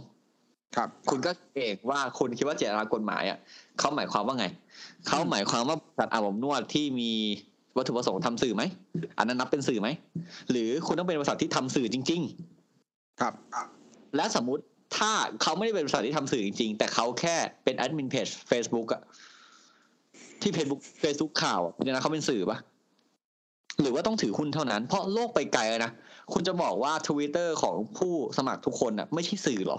[0.77, 3.39] ครับ คุณก็เอกว่าคุณคิดว่าเจตนากฎหมายอะ
[3.79, 4.47] เขาหมายความว่าไง
[5.07, 7.13] เขาหมายความว่าบริษัทอาบอบนวดที่มี
[7.77, 8.63] วัตถุประสงค์ทำสื่อไหม
[9.19, 9.89] อันนั้นนับเป็นสื่อไหม
[10.51, 12.23] หรือคุณต้องเป็นบริษัทที่ทำสื่อจริง
[13.21, 14.63] ครับๆและสมมุติ
[14.99, 19.03] ถ้าเขาไม่ได้เป็นบริษัทที่ทำสื่อจริง ๆ แต่เขาแค่เป็นแอดมินเพจ Facebook อะ
[20.43, 22.59] ที่เฟซบุ๊กเฟซบุ๊กข่าวอะเนี่ยนะเขาเป็นสื่อปะ
[23.83, 25.93] หรือว่าต้องถือหุ้นเท่านั้น เพราะโลกไปไกลแล้วนะ
[26.33, 29.79] คุณจะบอกว่าทวิตเตอร์ของผู้สมัครทุกคนอะไม่ใช่สื่อหรอ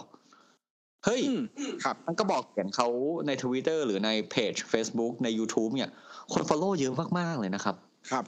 [1.06, 1.42] เฮ้ยอืม
[1.84, 2.88] ครับมันก็บอกเขียนเขา
[3.28, 5.90] ใน Twitter หรือในเพจ Facebook ใน YouTube เนี่ย
[6.34, 7.76] คน Follow เยอะมากๆเลยนะครับ
[8.12, 8.26] ครับ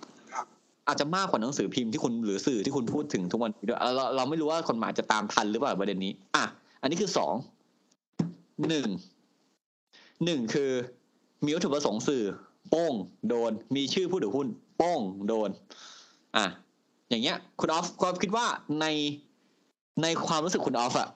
[0.88, 6.44] อาจจะมากกว่าหนังสือพิมพ์ที่คุณหรือสื่อที่คุณพูดถึงทุกวันนี้ด้วยเราเราเราไม่รู้ว่ากฎหมายจะตามทันหรือเปล่าประเด็นนี้ อะ
[6.82, 7.34] อันนี้คือสอง
[8.70, 8.88] หนึ่ง
[10.26, 10.72] หนึ่งคือ
[11.46, 12.24] มีวัตถุประสงค์สื่อ
[12.70, 12.94] โป้ง
[13.28, 14.48] โดนมีชื่อผู้ถือหุ้น
[14.84, 15.50] โป้งโดน
[16.38, 16.46] อะ
[17.10, 18.46] อย่างเงี้ย คุณออฟก็คิดว่า
[18.82, 18.86] ใน
[20.02, 21.10] ในความรู้สึกคุณออฟอะ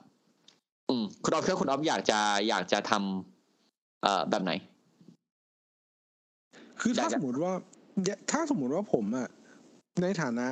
[0.90, 4.52] อืมคุณออฟคิดว่าคุณออฟอยากจะอยากจะทำเอ่อแบบไหน
[6.82, 7.52] คือถ้าได้สมมติว่า
[8.32, 9.28] ถ้าสมมติว่าผมอะ
[10.04, 10.48] ในฐานะ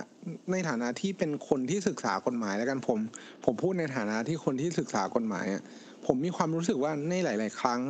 [0.52, 3.00] ในฐานะที่เป็นคนที่ศึกษากฎหมายแล้วกันผม
[3.46, 5.62] ผมพูดในฐานะที่คนที่ศึกษากฎหมายอะ
[6.06, 7.82] ผมมีความรู้สึกว่าในหลาย ๆ ครั้ง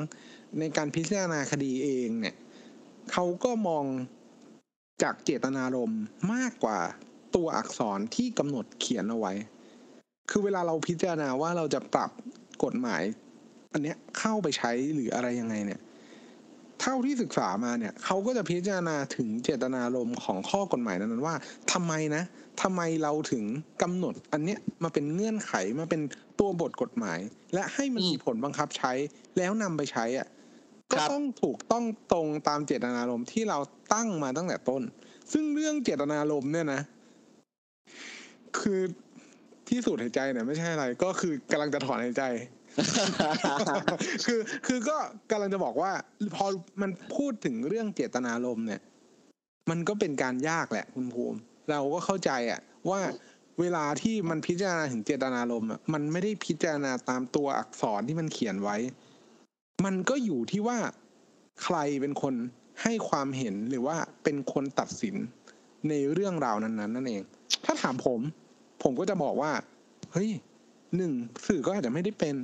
[0.60, 2.36] ในการพิจารณาคดีเองเนี่ย
[3.12, 3.86] เขาก็มอง
[5.04, 6.02] จากเจตนารมณ์
[6.34, 6.80] มากกว่า
[7.36, 9.34] ตัวอักษรที่กำหนดเขียนเอาไว้
[10.30, 12.12] คือเวลาเราพิจารณาว่าเราจะปรับ
[12.64, 13.04] กฎหมาย
[13.74, 15.82] อันเนี้ยเข้าไปใช้หรืออะไรยังไงเนี่ย
[16.82, 21.36] เท่าที่ศึกษามาเนี่ยเขาก็จะพิจารณาถึงเจตนารมณ์ของข้อกฎหมายนั้นว่า
[21.72, 22.24] ทำไมนะ
[22.62, 23.44] ทำไมเราถึง
[23.82, 26.02] กำหนด อันเนี้ยมาเป็นเงื่อนไขมาเป็น
[26.40, 27.20] ตัวบทกฎหมาย
[27.54, 28.92] และให้มันมมีผลบังคับใช้
[29.38, 30.28] แล้วนำไปใช้อะ
[30.94, 33.60] ก็ต้องถูกต้องตรงตามเจตนารมณ์ที่เรา
[33.94, 34.82] ตั้งมาตั้งแต่ต้น
[35.32, 36.82] ซึ่งเรื่องเจตนารมณ์เนี่ยนะ
[38.60, 38.82] คือ
[39.68, 42.24] ที่สูดหายใจเนี่ยไม่ใช่อะไร ก็คือกำลังจะถอนหายใจ
[44.26, 44.98] คือคือก็
[45.32, 45.92] กำลังจะบอกว่า
[46.36, 46.46] พอ
[46.82, 48.82] มันพูดถึงเรื่องเจตนารมณ์เนี่ย
[49.70, 51.38] มันก็เป็นการยากแหละคุณภูมิ
[51.72, 53.00] เราก็เข้าใจอะว่า
[53.60, 58.78] เวลาที่มันพิจารณาถึงเจตนารมณ์อะมันไม่ได้พิจารณาตามตัวอักษรที่มันเขียนไว้
[59.84, 60.78] มันก็อยู่ที่ว่า
[61.64, 62.34] ใครเป็นคน
[62.82, 65.16] ให้ความเห็นหรือว่าเป็นคนตัดสิน
[65.90, 67.22] ในเรื่องราวนั้นๆนั่นเอง
[67.66, 68.20] ถ้าถามผม
[68.84, 69.52] ผมก็จะบอกว่า
[70.14, 70.30] เฮ้ย
[70.96, 71.12] หนึ่ง
[71.48, 72.36] สื่อก็อาจจะไม่ได้เป็น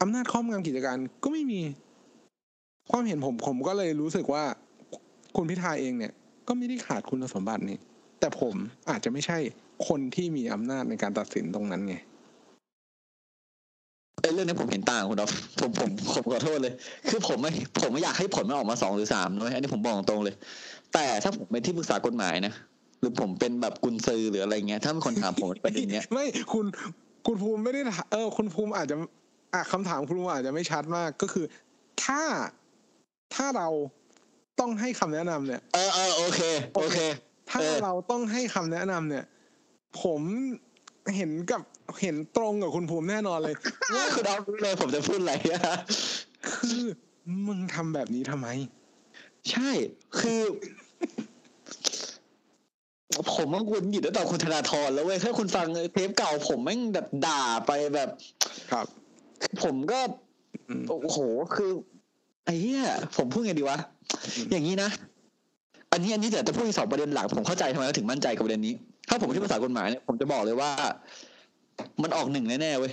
[0.00, 1.60] อำนาจครอบงำกิจการก็ไม่มี
[2.90, 4.44] ความเห็นผมผมก็เลยรู้สึกว่า
[5.36, 6.12] คุณพิธาเองเนี่ย
[6.48, 7.78] ก็ไม่ได้ขาดคุณสมบัตินี่
[8.20, 8.54] แต่ผม
[8.90, 9.38] อาจจะไม่ใช่
[9.88, 11.96] คนที่มีอำนาจในการตัดสินตรงนั้นไง
[14.30, 16.72] เอ้ยเรื่องนี้ผมเห็นต่างคุณดอฟผมผมผมขอโทษเลย
[17.10, 20.34] คือผมไม่ผมไม่อยากให้ผลมันออกมาสองหรือสามนะเว้ยอันนี้ผมบอกตรงๆเลย
[20.94, 22.52] แต่ถ้าผมเป็นที่ปรึกษากฎหมายนะ
[23.00, 26.64] หรือผมเป็นแบบกุญซือหรืออะไรเงี้ยถ้ามีคนถามผมประเด็นเนี้ยไม่คุณ
[27.26, 28.96] คุณภูมิไม่ได้ถาเออ คุณภูมิอาจจะ
[29.54, 31.44] อะคำถามคุณภูมิอาจจะไม่ชัดมากก็คือ
[32.04, 32.22] ถ้า
[33.34, 33.68] ถ้าเรา
[34.60, 36.40] ต้องให้คำแนะนำเนี่ย เออเออโอเค
[36.76, 36.98] โอเค
[37.50, 39.24] ถ้าเออเราต้องให้คำแนะนำเนี่ย
[40.02, 40.20] ผม
[41.16, 41.62] เห็นกับ
[42.02, 43.54] เห็นตรงกับคุณภูมิแน่นอนเลย
[43.94, 45.60] ว่าคุณดอฟรู้เลยผมจะพูดอะไรอะ
[46.50, 46.84] คือ
[47.46, 48.48] มึงทำแบบนี้ทำไม
[49.50, 49.70] ใช่
[50.20, 50.40] คือ
[53.34, 58.08] ผมว่าคุณหยิบตั้งแต่คุณธนาธรแล้วเว้ยถ้าคุณฟังเทปเก่า ผมแม่งแบบด่าไปแบบ
[58.72, 58.86] ครับ
[59.62, 60.00] ผมก็
[60.68, 61.18] อืมโอ้โห
[61.56, 61.70] คือ
[62.44, 62.84] ไอ้เหี้ย
[63.16, 63.78] ผมพูดไงดีวะ
[64.36, 64.90] อืมอย่างนี้นะ
[65.92, 68.74] อันนี้อันนี้เดี๋ยวจะพูดอีกสองประเด็นหลักผมเข้าใจทำไมเราถึงมั่นใจกับประเด็นนี้
[69.08, 70.70] ถ้าผมที่ภาษากฎหมายเนี่ยผมจะบอกเลยว่า
[72.02, 72.92] มันออกหนึ่งแน่ๆเว้ย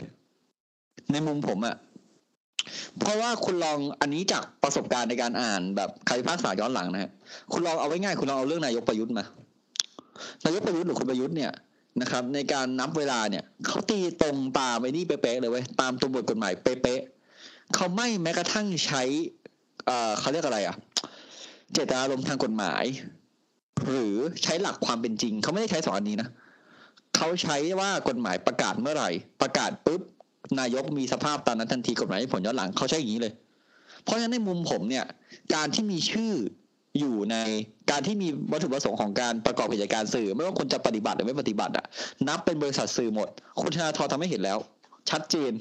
[1.11, 1.75] ในมุมผมอะ
[2.99, 7.11] เพราะว่าคุณลองอันนี้จากประสบการณ์ในการอ่านแบบใครพิพากษาย้อนหลังนะฮะ
[7.51, 9.23] คุณลองเอาไว้ง่าย คุณลองเอาเรื่องนายกประยุทธ์มา
[10.45, 11.51] นายกประยุทธ์หรือคุณประยุทธ์เนี่ย
[12.01, 19.03] นะครับ ในการนับเวลาเนี่ยเขาตีตรงตามไอ้นี่เป๊ะๆเลยเว้ยตามตัวบทกฎหมายเป๊ะๆเขาไม่แม้กระทั่งใช้
[19.85, 20.75] เอ่อเขาเรียกอะไรอะ
[21.73, 22.83] เจตนารมณ์ทางกฎหมาย
[23.89, 29.09] หรือใช้หลักความเป็นจริงเขาไม่ได้ใช้สองอันนี้นะเขาใช้ว่ากฎหมายประกาศเมื่อไหร่
[29.41, 30.01] ประกาศปุ๊บ
[30.59, 33.33] นายกมีสภาพตามนั้นทันทีกฎหมายให้ผลย้อนหลังเขาใช้อย่างนี้เลย
[34.03, 35.05] เพราะฉะนั้นในมุมผมเนี่ย
[35.55, 36.33] การที่มีชื่อ
[36.99, 37.37] อยู่ใน
[37.91, 41.85] การที่มีวัตถุประสงค์ของการประกอบกิจการสื่อ ไม่ว่าคุณจะปฏิบัติหรือไม่ปฏิบัติอะ
[42.27, 43.29] นับเป็นบริษัทสื่อหมด
[43.61, 44.57] คุณธนาธรทำให้เห็นแล้ว
[45.09, 45.51] ชัดเจน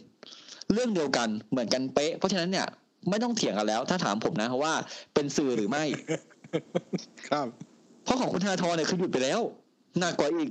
[0.73, 2.67] เรื่องเดียวกันเหมือนกันเป๊ะ เพราะฉะนั้นเนี่ย
[3.11, 4.75] ไม่ต้องเถียงกันแล้ว ถ้าถามผมนะว่า
[5.15, 5.85] เป็นสื่อหรือไม่
[7.31, 7.47] ครับ
[8.05, 9.41] เพราะของคุณธนาธรเนี่ยคือหยุดไปแล้ว
[9.99, 10.51] หนักกว่าอีก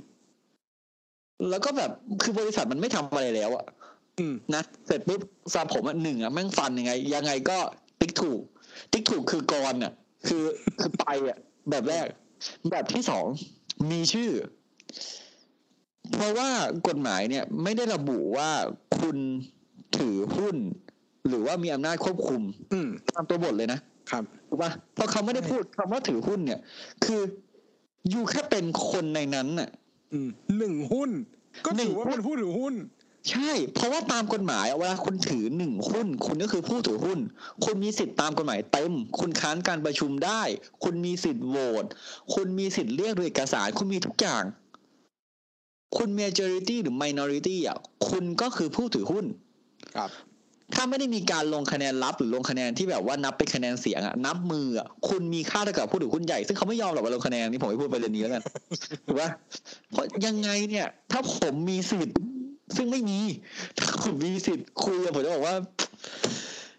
[1.50, 1.90] แล้วก็แบบ
[2.22, 3.64] คือบริษัทมันไม่ทำอะไรแล้วอะ
[4.18, 5.20] อืมนะเสร็จปุ๊บ
[5.52, 7.58] ซาผมอะหนึ่งอะแม่งฟันยังไง ยังไงก็
[8.00, 8.40] ติ๊กถูก
[8.92, 9.92] ติ๊กถูกคือกรอะ
[10.26, 10.44] คือ
[10.80, 11.38] คือไปอะ
[11.70, 12.06] แบบแรก
[12.70, 13.26] แบบที่สอง
[13.90, 14.30] มีชื่อ
[16.14, 16.48] เพราะว่า
[16.88, 18.50] กฎหมายเนี่ย ไม่ได้ระบุว่า
[19.00, 19.16] คุณ
[19.98, 20.56] ถือหุ้น
[21.28, 23.80] หรือว่ามีอำนาจควบคุมอืมตามตัวบทเลยนะ
[24.10, 26.60] ครับถูกปะเพราะเขาไม่ได้พูดคำว่าถือหุ้นเนี่ย
[27.04, 27.20] คือ
[28.10, 29.85] อยู่แค่เป็นคนในนั้นน่ะอืม
[30.58, 31.10] หนึ่งหุ้น
[31.64, 32.74] ก็หนึ่ถืงอว่าเป็นผู้ถือหุ้น
[33.30, 37.18] ใช่ เพราะว่าตามกฎหมายอะเวลาคุณถือหนึ่งหุ้น คุณก็คือผู้ถือหุ้น
[37.64, 40.42] คุณมีสิทธิ์ตามกฎหมายเต็ม คุณค้านการประชุมได้
[40.84, 41.84] คุณมีสิทธิ์โหวต
[42.34, 44.44] คุณมีสิทธิ์เรียกโดยเอกสาร คุณมีทุกอย่าง
[45.96, 47.78] คุณ majority หรือ minority อะ
[48.08, 49.26] คุณก็คือผู้ถือหุ้น
[49.96, 50.10] ครับ
[50.74, 58.42] ถ้าไม่ได้มีการลงคะแนนลับหรือลงคะแนนที่แบบว่านับเป็นคะแนนเสียงอะนับมืออะคุณมีค่าเท่ากับผู้ถือหุ้นใหญ่ซึ่งเขาไม่ยอมหรอกว่าลงคะแนนนี่ผมไม่พูดไปเรื่องนี้แล้วกัน
[59.06, 59.30] ถูกปะ
[59.90, 62.16] เพราะยังไงเนี่ย ถ้าผมมีสิทธิ์
[62.76, 63.18] ซึ่งไม่มี
[63.78, 65.54] ถ้าผมมีสิทธิ์คุยอะผมจะบอกว่า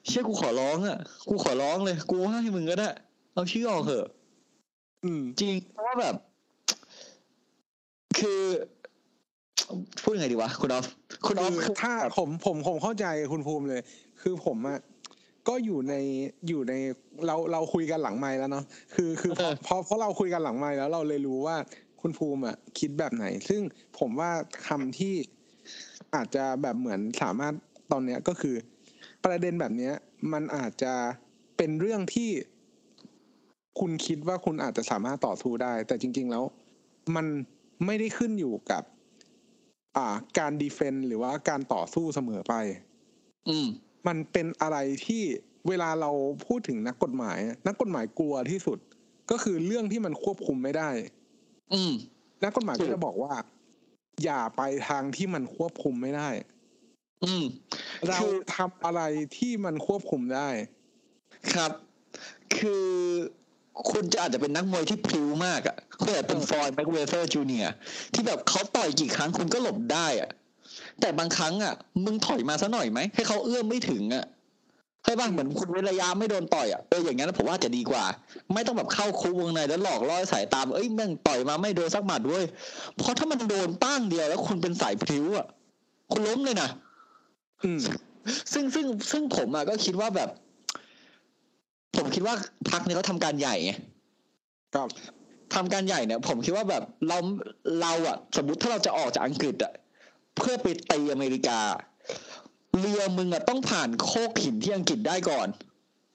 [0.07, 0.97] เชื่อกูขอร้องอะ
[1.29, 2.89] กูขอร้องเลย กูให้มึงก็ได้
[3.33, 4.07] เอาชื่อออกเถอะ
[5.03, 6.15] อืมจริงเพราะว่าแบบ
[8.19, 8.41] คือ
[10.03, 10.85] พูดยังไงดีวะคุณออฟ
[11.27, 13.81] คุณออฟคือถ้าผมผมผมเข้าใจคุณภูมิเลย
[14.21, 14.79] คือผมอะ
[15.47, 15.95] ก็อยู่ใน
[16.47, 16.73] อยู่ใน
[17.25, 18.65] เราเราคุยกันหลังไม้แล้วเนาะ
[18.95, 21.55] คือคือพอพอเพราะเราคุยกันหลังไม้แล้วเราเลยรู้ว่า
[22.01, 23.61] คุณภูมิอะคิดแบบไหน ซึ่ง
[23.99, 24.31] ผมว่า
[24.67, 25.15] คำที่
[26.15, 27.53] อาจจะแบบเหมือนสามารถ
[27.91, 28.55] ตอนเนี้ยก็คือ
[29.25, 29.93] ประเด็นแบบเนี้ย
[30.33, 30.93] มันอาจจะ
[31.57, 32.29] เป็นเรื่องที่
[33.79, 36.43] คุณคิดว่าคุณอาจจะสามารถต่อสู้ได้ แต่จริง ๆ แล้ว
[37.15, 37.25] มัน
[37.85, 38.83] ไม่ได้ขึ้นอยู่กับ
[39.97, 40.07] อ่า
[40.39, 42.53] การดีเฟนต์หรือว่าการต่อสู้เสมอไป
[43.49, 43.67] อืม
[44.07, 45.21] มันเป็นอะไรที่
[45.67, 46.11] เวลาเรา
[46.45, 48.79] พูดถึงนักกฎหมาย นักกฎหมายกลัวที่สุด
[49.31, 50.89] ก็คือเรื่องที่มันควบคุมไม่ได้
[51.73, 51.93] อืม
[52.43, 53.33] นักกฎหมายถูก็กจะบอกว่า
[54.23, 56.29] อย่าไปทางที่มันควบคุมไม่ได้
[57.23, 57.43] อืม
[58.07, 59.01] เราคือทำอะไร
[59.37, 60.49] ที่มันควบคุมได้
[61.55, 61.71] ครับ
[62.57, 62.87] คือ
[63.91, 67.65] คุณจะอาจจะเป็นนักมวยที่พริ้วมากอะคุณอาจจะเป็น Floyd Mayweather Junior
[68.13, 70.29] ที่แบบเขาต่อยกี่ครั้งคุณก็หลบได้อะ
[71.01, 71.73] แต่บางครั้งอะ
[72.05, 74.25] มึงถอยมาซะหน่อยไหมให้เขาเอื้อมไม่ถึงอะ
[75.05, 78.03] ให้บ้างเหมือนคุณเว้นระยะไม่โดนต่อยอะเอออย่างนั้นผมว่าจะดีกว่า
[78.53, 82.45] ไม่ต้องแบบเข้าคุกวงในแล้วหลอกล่อให้สายตามเอ้ยแม่งต่อยมาไม่โดนสักหมัดเว้ย
[82.97, 85.45] เพราะถ้ามันโดนป้างเดียวแล้วคุณเป็นสายพริ้วอะ
[86.11, 86.69] คุณล้มเลยนะ
[87.63, 87.79] อืม
[88.53, 90.29] ซึ่งซึ่งซึ่งผมอะก็คิดว่าแบบ
[91.95, 92.35] ผมคิดว่า
[92.71, 93.71] พักเนี่ยเขาทำการใหญ่ไง
[94.75, 94.89] ครับ
[95.55, 97.17] ทำการใหญ่เนี่ย ผมคิดว่าแบบเรา
[97.81, 99.73] เราอะสมมติถ้าเราจะออกจากอังกฤษอะ
[100.37, 101.59] เพื่อไปตีอเมริกา
[102.79, 105.47] เรือมึงอะต้องผ่านโคกหินที่อังกฤษได้ก่อน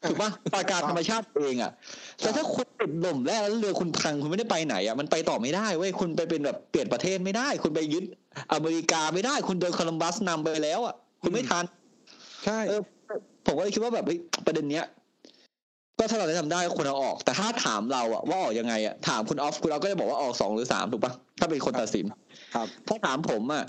[0.08, 1.72] ถูกปะปราการธรรมชาติเองอะ
[2.18, 8.04] แต่ถ้าคุณติดลมแล้วแล้วเรือคุณพังคุณไม่ได้ไปไหนอะมันไปต่อไม่ได้เว้ยคุณไปเป็นแบบเปลี่ยนประเทศไม่ได้ คุณไปยึด
[8.52, 11.64] อเมริกาไม่ได้ คุณโดนโคลัมบัสนำไปแล้วอะคุณไม่ทัน
[12.44, 12.80] ใช่เออ
[13.46, 14.84] ผมก็เลยคิดว่าแบบเฮ้ยประเด็นเนี้ย
[16.02, 22.04] ก็ถ้าเราได้ทำได้ก็ควรเอาออก แต่ถ้าถามเราอะว่าออกยังไงอะถามคุณออฟคุณเราก็จะบอกว่าออกสองหรือสามถูกปะถ้าเป็นคนตัดสิน
[22.54, 23.64] ครับ ถ้าถามผมอะ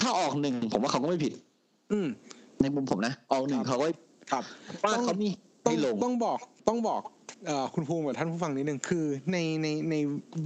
[0.00, 1.32] ถ้าออกหนึ่งผมว่าเขาก็ไม่ผิด
[1.92, 2.06] อืม
[2.62, 3.86] ในมุมผมนะออกหนึ่งครับเขาก็
[4.32, 4.44] ครับ
[4.84, 5.28] ว่าเขามี
[5.66, 6.38] ต้องไม่ลงต้องบอก
[6.68, 7.02] ต้องบอก
[7.46, 9.94] เอ่อคุณภูมิกับท่านผู้ฟังนิดนึงคือในในใน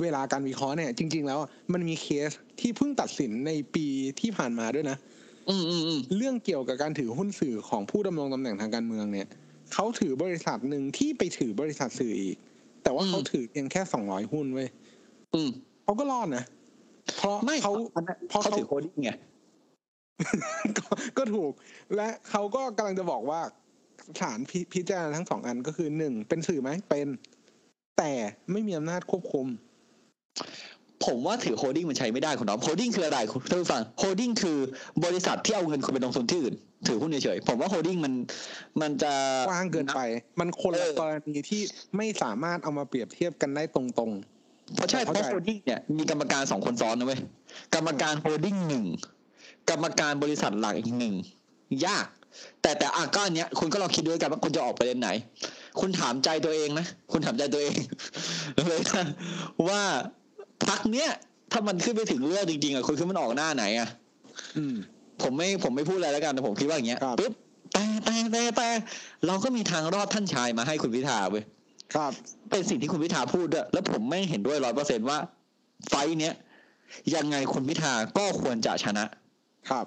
[0.02, 2.30] เวลาการวิเคราะห์เนี่ยจริง ๆ แล้วอะมันมีเคส
[2.60, 3.86] ที่เพิ่งตัดสินในปี
[4.20, 4.96] ที่ผ่านมาด้วยนะ
[5.50, 9.28] อืมอืมอืมเรื่องเกี่ยวกับการถือหุ้นสื่อของผู้ดำรงตำแหน่งทางการเมืองเนี่ย
[9.74, 12.36] เขาถือบริษัทหนึ่งที่ไปถือบริษัทสื่ออีก
[12.82, 14.68] แต่ว่าเขาถือเพียงแค่สองร้อยหุ้นเว้ย
[15.34, 15.50] อืม
[15.84, 16.44] เขาก็รอดนะ
[17.18, 19.10] เพราะไม่เขาอันนั้นเพราะเขาเขาถือ holding ไง
[20.78, 20.86] ก็
[21.18, 21.52] ก็ถูก
[21.96, 23.40] และเขาก็กำลังจะบอกว่า
[24.20, 27.08] ศาลพิพิจารณาทั้งสองอันก็คือหนึ่งเป็นสื่อไหมเป็น
[27.98, 28.12] แต่
[28.52, 29.46] ไม่มีอำนาจควบคุม
[31.06, 34.58] ผมว่าถือ holding มันใช้ไม่ได้คุณน้อง holding คืออะไรคุณท่านผู้ฟัง holding คือ
[35.04, 36.54] บริษัทที่เอาเงินคุณไปลงทุนที่อื่น
[36.88, 38.12] ถือหุ้นเฉยๆผมว่า holding มัน
[38.80, 39.12] มันจะ
[39.48, 40.00] กว้างเกินไป
[40.40, 41.60] มันคนละเออกรณีที่
[41.96, 44.12] ไม่สามารถเอามาเปรียบเทียบกันได้ตรง
[44.74, 47.20] เพราะใช่เพเข้าใจ holding เนี่ยมีกรรมการสองคนซ้อนนะเว้ย
[47.74, 48.84] กรรมการ holding หนึ่ง
[49.70, 51.14] กรรมการบริษัทหลักอีกหนึ่ง
[51.86, 52.06] ยาก
[52.62, 55.10] แต่แต่อะก็อันเนี้ยคุณก็ลองคิดด้วยกันว่าคุณจะออกประเด็นไหน
[55.80, 57.74] คุณถามใจตัวเองนะคุณถามใจตัวเอง
[58.68, 59.06] เลยนะ
[59.68, 59.82] ว่า
[60.66, 61.08] พักเนี้ย
[61.52, 64.74] ถ้ามันขึ้นไปถึงเรื่องจริงๆอะคุณคิดมันออกหน้าไหนอะๆอืม
[65.22, 67.32] ผมไม่ผมไม่พูดอะไรแล้วกันแต่ผมคิดว่าอย่างเงี้ยครับปุ๊บ
[67.72, 68.68] แต่แต่แต่แต่
[69.26, 71.44] เราก็มีทางรอดท่านชายมาให้คุณพิธาเว้ย
[71.94, 72.12] ครับ
[72.50, 75.18] เป็นสิ่งที่คุณพิธาพูดด้วยแล้วผมไม่เห็นด้วยร้อยเปอร์เซนว่า
[75.88, 76.34] ไฟท์เนี้ย
[77.14, 79.04] ยังไงคุณพิธาก็ควรจะชนะ
[79.70, 79.86] ครับ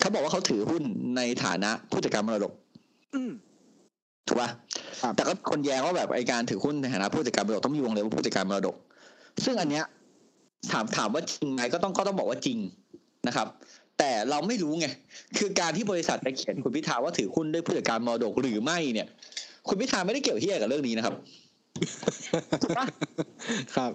[0.00, 0.82] เขาบอกว่าเขาถือหุ้น
[1.16, 2.52] ในฐานะผู้จัดการมรดก
[3.14, 3.30] อืม
[4.26, 4.48] ถูกป่ะ
[5.02, 8.76] ครับแต่ก็คนแย้งว่าแบบไอการถือหุ้นในฐานะผู้จัดการมรดกต้องมีวงเล็บว่าผู้จัดการมรดก
[9.44, 9.84] ซึ่งอันเนี้ย
[10.72, 12.58] ถามถามว่าจริงไหมก็ต้องก็ต้องบอกว่าจริง
[13.26, 13.48] นะครับ
[13.98, 14.86] แต่เราไม่รู้ไง
[15.38, 19.08] คือการที่บริษัทไปเขียนคุณพิธาว่าถือหุ้นด้วยผู้จัดการมรดกหรือไม่เนี่ย
[19.68, 21.14] คุณพิธาไม่ได้เกี่ยวเฮียกับเรื่องนี้นะครับ
[22.62, 22.86] ถูกปะ
[23.76, 23.90] ครับ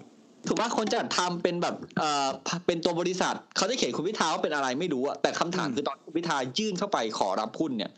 [0.46, 2.28] ถูกป่ะคนจะทำเป็นแบบเอ่อ
[2.66, 7.90] เป็นตัวบริษัทเขาจะเขียนคุณพิธาว่าเป็นอะไรไม่รู้อะแต่คำถามอืมคือตอนคุณพิธายื่นเข้าไปขอรับหุ้นเนี่ย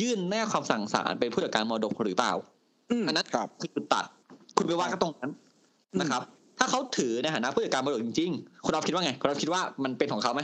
[0.00, 2.32] ยื่นแน่คำสั่งศาลเป็นผู้จัดการมรดกหรือเปล่า
[3.00, 4.04] มอันนั้นครับคือจุดตัด
[4.56, 5.30] คุณไปว่ากันตรงนั้น
[5.92, 6.22] อืมนะครับ
[6.58, 10.42] ถ้าเขาถือในฐานะผู้จัดการมรดกจริงๆคุณเราคิดว่าไงคุณเราคิดว่ามันเป็นของเขาไหม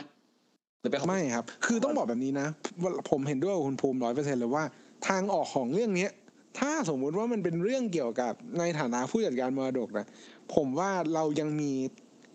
[0.81, 2.47] หรือเป็นของไม่ครับ คือต้องบอกแบบนี้นะ
[2.83, 4.65] ว่าผมเห็นด้วยกับคุณภูมิร้อยเปอร์เซ็นเลยว่า
[5.09, 6.11] ทางออกของเรื่องเนี้ย
[6.59, 10.07] ถ้าสมมุติว่ามันเป็นเรื่องเกี่ยวกับในฐานะผู้จัดการมรดกนะ
[10.55, 11.73] ผมว่าเรายังมี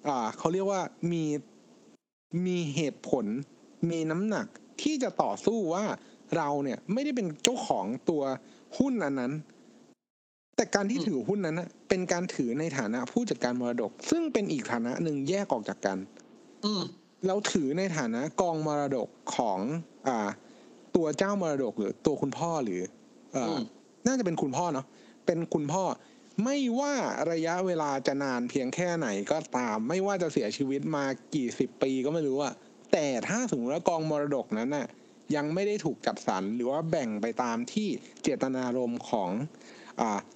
[0.07, 1.23] อ่าเขาเรียกว่ามี
[2.45, 3.26] มีเหตุผล
[3.89, 4.47] มีน้ำหนัก
[4.82, 5.84] ที่จะต่อสู้ว่า
[6.38, 8.23] เราเนี่ยไม่ได้เป็นเจ้าของตัว
[8.78, 9.32] หุ้นอันนั้น
[10.56, 15.97] แต่การที่ถือหุ้นนั้นนะเป็นการถือในฐานะผู้จัดการมรดก ซึ่งเป็นอีกฐานะหนึ่งแยกออกจากกัน
[16.66, 16.84] อืม
[17.28, 19.60] เราถือในฐานะกองมรดกของ
[20.08, 20.30] อ่า
[20.95, 22.82] ตัวเจ้ามรดกหรือตัวคุณพ่อหรือ
[23.34, 23.62] เอ่ออม
[24.08, 24.86] น่าจะเป็นคุณพ่อเนาะ
[25.26, 25.84] เป็นคุณพ่อ
[26.43, 26.93] ไม่ว่า
[27.32, 31.03] ระยะเวลาจะนานเพียงแค่ไหนก็ตาม ไม่ว่าจะเสียชีวิตมา
[31.36, 32.53] กี่สิบปีก็ไม่รู้อะ
[32.91, 34.88] แต่ถ้าสมมติว่ากองมรดกนั้นน่ะ
[35.36, 37.88] ยังไม่ได้ถูกจัดสรรหรือว่าแบ่งไปตามที่
[38.24, 39.64] เจตนารมณ์ของอ่า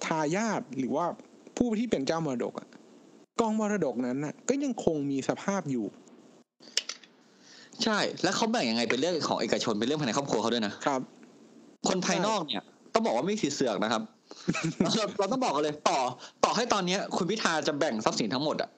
[0.04, 1.06] ทายาทหรือว่า
[1.56, 2.68] ผู้ที่เป็นเจ้ามรดกอะ
[3.40, 5.84] กองมรดกนั้นน่ะ ก็ยังคงมีสภาพอยู่
[7.84, 11.00] ใช่ แล้วเขาแบ่งยังไงเป็นเรื่องของเอกชนเป็นเรื่องภายในครอบครัวเขาด้วยนะครับ
[11.88, 14.02] คนภายนอกเนี่ย ต้องบอกว่าไม่มีสิทธิ์เสือกนะครับ
[14.80, 15.98] เราเราต้องบอกกันเลย ต่อ
[16.44, 18.70] ต่อให้ตอนเนี้ย คุณพิธาจะแบ่งทรัพย์สินทั้งหมดอะ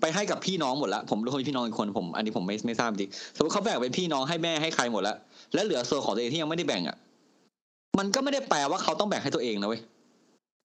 [0.00, 5.16] ไปให้กับพี่น้องหมดละผมรู้คนพี่น้องอีกคนผม อันนี้ผมไม่ไม่ทราบจริงสมมติเขาแบ่งเป็นพี่น้องให้แม่ให้ใครหมดแล้ว
[5.54, 6.96] แล้วเหลือส่วนของตัวเองที่ยังไม่ได้แบ่งอะ
[7.98, 9.80] มันก็ไม่ได้แปลว่าเขาต้องแบ่งให้ตัวเองนะเว้ย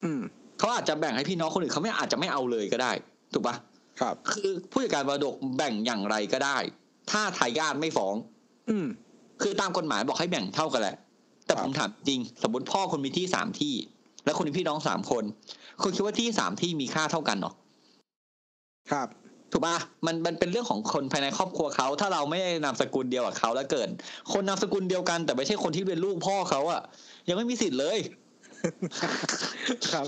[0.03, 0.21] อืม
[0.59, 2.91] เขาอาจจะแบ่งให้พี่น้องคนอื่นเขาไม่อาจจะไม่เอาเลยก็ได้
[3.33, 3.55] ถูกปะ
[4.01, 6.57] ครับ คือผู้จัดการมรดกแบ่งอย่างไรก็ได้
[7.11, 8.15] ถ้าทายาทไม่ฟ้อง
[8.69, 8.87] อืม
[9.41, 10.95] คือตามกฎหมายบอกให้แบ่งเท่ากันแหละ
[11.45, 13.73] แต่ครับผมถามจริง สมมติพ่อคุณมีที่สามที่
[14.25, 15.23] แล้วคุณมีพี่น้องสามคน
[15.81, 17.53] คุณคิดว่าที่สามที่มีค่าเท่ากันเหรอ
[18.91, 19.07] ครับ
[19.51, 23.87] ถูกปะมันมันเป็นเรื่องของคนภายในครอบครัวเขา ถ้าเราไม่ได้นามสกุลเดียวกับเขาแล้วเกิด
[24.33, 26.81] คนนามสกุลเดียวกัน แต่ไม่ใช่คนที่เป็นลูกพ่อเขาอะ
[27.27, 27.97] ยังไม่มีสิทธิ์เลย
[29.91, 30.05] ครับ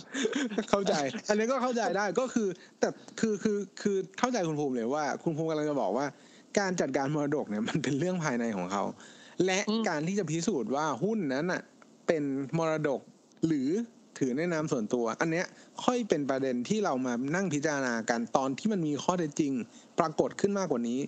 [0.69, 0.93] เข้าใจ
[1.29, 2.47] อันนี้ก็เข้าใจได้ก็คือ
[2.79, 2.89] แต่
[3.19, 6.05] คือคือคือเข้าใจคุณภูมิเลยว่า คุณภูมิกำลังจะบอกว่า
[6.59, 8.83] การจัดการมรดกเนี่ยมันเป็นเรื่องภายในของเขา
[9.45, 11.61] และอืมการที่จะพิสูจน์ว่าหุ้นนั้นอะ
[12.07, 12.23] เป็น
[12.57, 13.01] มรดก
[13.47, 13.69] หรือ
[14.17, 15.45] ถือในนามส่วนตัว อันเนี้ย
[15.83, 19.53] ค่อยเป็นประเด็นที่เรามานั่งพิจารณากันตอนที่มันมีข้อเท็จจริง
[19.99, 20.99] ปรากฏขึ้นมากกว่านี้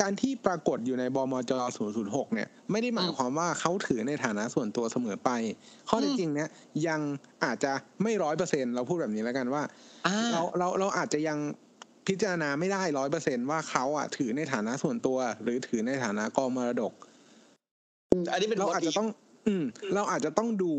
[0.00, 1.52] การที่ปรากฏอยู่ในบมจ
[1.92, 5.30] 006เนี่ย ไม่ได้หมายความว่าเขาถือในฐานะส่วนตัวเสมอไป
[5.88, 6.48] ข้อเท็จจริงเนี้ย
[6.86, 7.00] ยัง
[7.44, 7.72] อาจจะ
[8.02, 9.62] ไม่ร้อยเปอร์เซ็นเราพูดแบบนี้แล้วกันว่า
[10.06, 11.38] อ่าเราเราเราอาจจะยัง
[12.08, 16.92] พิจารณาไม่ได้ร้อยเปอร์เซ็นว่าเขาอะถือในฐานะส่วนตัว หรือถือในฐานะกองมรดก
[18.32, 19.08] อันนี้เป็นเราบทอาจจะต้อง
[19.46, 20.72] อืม เราอาจจะต้องดู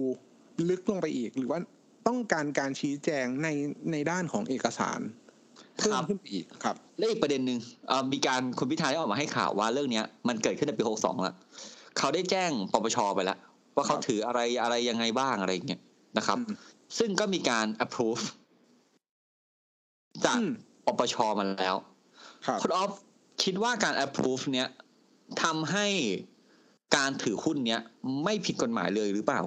[0.69, 1.59] ลึกลงไปอีกหรือว่า
[2.07, 3.47] ต้องการการชี้แจงใน
[3.91, 4.99] ในด้านของเอกสาร
[5.81, 11.35] เพิ่มขึ้นไปอีกครับและอีกประเด็นหนึ่งเอ่อมีการคุณพิธาได้ออกมาให้ข่าวว่าเรื่องเนี้ยมันเกิดขึ้นในปีหกสองแล้ว
[11.97, 13.37] เขาได้แจ้งปปชไปแล้ว
[13.75, 15.81] ว่าเขาครับถืออะไรอะไรยังไงบ้างอะไรอย่างเงี้ย
[16.17, 16.55] นะครับอืม
[16.97, 18.23] ซึ่งก็มีการ approve
[20.25, 20.51] จากอืม
[20.85, 21.75] ปปชมาแล้ว
[22.45, 22.91] ครับคุณออฟ
[23.43, 24.67] คิดว่าการ approve เนี้ย
[25.43, 25.87] ทำให้
[26.95, 27.81] การถือหุ้นเนี้ย
[28.23, 29.41] ไม่ผิดกฎหมายเลยหรือเปล่า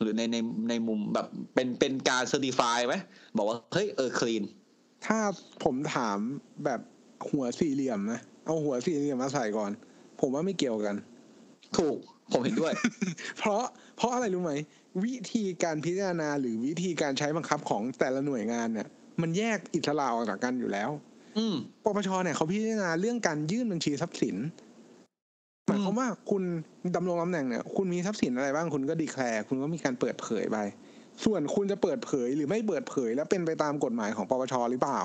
[0.00, 0.36] หรือในใน
[0.68, 2.94] ในมุมแบบเป็นเป็นการ certify ไหม
[3.36, 4.42] บอกว่าเฮ้ยเออ clean
[5.06, 5.18] ถ้า
[5.64, 6.18] ผมถาม
[6.64, 6.80] แบบ
[7.30, 9.70] หัวสี่เหลี่ยมนะเอาหัวสี่เหลี่ยมมาใส่ก่อน
[10.20, 10.96] ผมว่าไม่เกี่ยวกัน
[11.76, 11.96] ถูก
[12.32, 12.72] ผมเห็นด้วย
[13.38, 13.62] เพราะ
[13.96, 14.52] เพราะอะไรรู้ไหม
[15.04, 18.88] วิธีการพิจารณาหรือวิธีการใช้บังคับของแต่ละหน่วยงานเนี่ย
[19.20, 20.90] มันแยกอิสระออกจากกันอยู่แล้ว
[21.38, 24.36] อืมปปชเนี่ยเขาพิจารณาเรื่องการยื่นบัญชีทรัพย์สิน
[25.66, 26.42] หมายความว่าคุณ
[26.96, 30.58] ดำรงตำแหน่งเนี่ยคุณมีทรัพย์สินอะไรบ้างคุณก็ดีแคลร์คุณก็มีการเปิดเผยไป
[31.24, 35.00] ส่วนคุณจะเปิดเผยหรือไม่เปิดเผย แล้วเป็นไปตามกฎหมายของปปชหรือเปล่า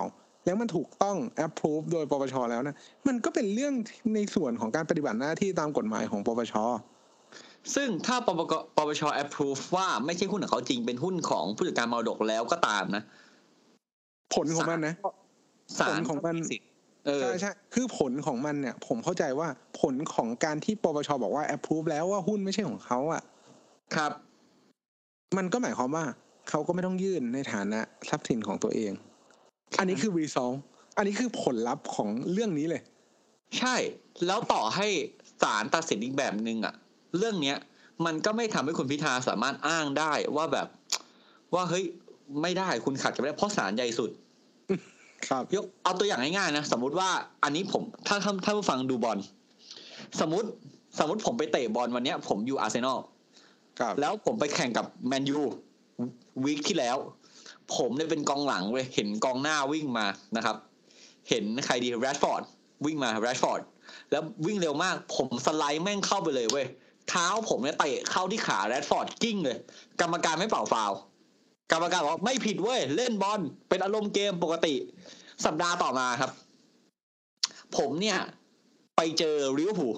[0.46, 2.76] แล้วมันถูกต้อง approve โดยปปชแล้วนะ
[3.08, 3.74] มันก็เป็นเรื่อง
[4.16, 6.54] ในส่วนของการปฏิบัติหน้าที่ตามกฎหมายของปปช
[7.76, 13.04] ซึ่งถ้าปปกปปช approve ว่าไม่ใช่หุ้นของเขาจริงเป็นหุ้นของผู้จัดการมรดกแล้วก็ตามนะ
[14.36, 14.96] ผลของมันนะ
[15.80, 16.68] ศาลผลของมันสิทธิ์
[17.06, 19.48] เออใช่ใช่คือผลของมันเนี่ย ผมเข้าใจว่า
[19.82, 23.22] ผลของการที่ปปชบอกว่า approve แล้วว่าหุ้นไม่ใช่ของเขาอะ
[23.96, 24.12] ครับ
[25.38, 26.06] มันก็หมายความว่า
[26.50, 27.80] เขาก็ไม่ต้องยื่นในฐานะ
[28.10, 28.92] ทรัพย์สินของตัวเอง
[29.80, 30.56] อันนี้คือ result
[30.98, 32.82] อันนี้คือผลลัพธ์ของเรื่องนี้เลย
[33.60, 33.76] ใช่
[34.28, 34.88] แล้วต่อให้
[35.42, 36.74] ศาลตัดสินอีกแบบหนึ่งอะ
[37.18, 37.58] เรื่องเนี้ย
[38.06, 40.68] มันก็ไม่ทำให้คุณพิธาสามารถอ้างได้ว่าแบบ
[41.54, 41.86] ว่าเฮ้ย
[42.42, 44.10] ไม่ได้คุณขัดกันไม่ได้เพราะศาลใหญ่สุด
[45.28, 47.10] ครับยกเอาตัวอย่างง่ายๆนะสมมุติว่า
[47.44, 49.18] อันนี้ผม ถ้าถ้าถ้าผู้ฟังดูบอล
[50.22, 50.48] สมมติ
[51.00, 53.13] สมมติผมไปเตะบอลวันเนี้ย ผมอยู่อาร์เซนอลครับ
[54.00, 55.42] แล้วผมไปแข่งกับแมนยู
[56.46, 56.98] week ที่แล้ว
[57.76, 60.06] ผมเนี่ยเป็นกองหลังเว้ยเห็นกองหน้าวิ่งมา
[60.36, 60.56] นะครับ
[61.30, 62.44] เห็นใครดีแรดฟอร์ด
[62.86, 63.62] วิ่งมาแรดฟอร์ด
[64.12, 66.66] แล้ววิ่งเร็วมาก ผมสไลด์แม่งเข้าไปเลยเว้ย
[67.10, 69.58] เท้าผมเนี่ยเตะเข้าที่ขาแรดฟอร์ดกิ้งเลย
[70.02, 70.98] กรรมการไม่เป่าฟาวล์
[71.72, 74.74] กรรมการบอกว่าไม่ผิดเว้ย เล่นบอลเป็นอารมณ์เกมปกติ
[75.46, 76.32] สัปดาห์ต่อมาครับ
[77.78, 78.18] ผมเนี่ย
[78.98, 79.94] ไปเจอลิเวอร์พูล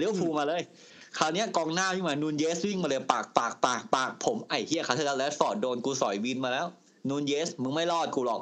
[0.00, 0.62] ลิเวอร์พูลมาเลย
[1.18, 6.66] คราวเนี้ยกองหน้าวิ่งมานูนเญซวิ่งมาเลยปากปากปากปากผมไอ้เฮียคาเทลแรดฟอร์ดโดนกูสอยร่วงมาแล้ว
[7.08, 8.40] นูนเญซมึงไม่รอดกูหรอก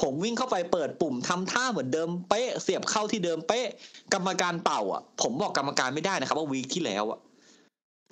[0.00, 3.66] ผมวิ่งเข้าไปเปิดปุ่มทำท่าเหมือนเดิมเป๊ะเสียบเข้าที่เดิมเป๊ะ
[4.14, 7.18] กรรมการเป่าอะ ผมบอกกรรมการไม่ได้นะครับว่า week ที่แล้วอะ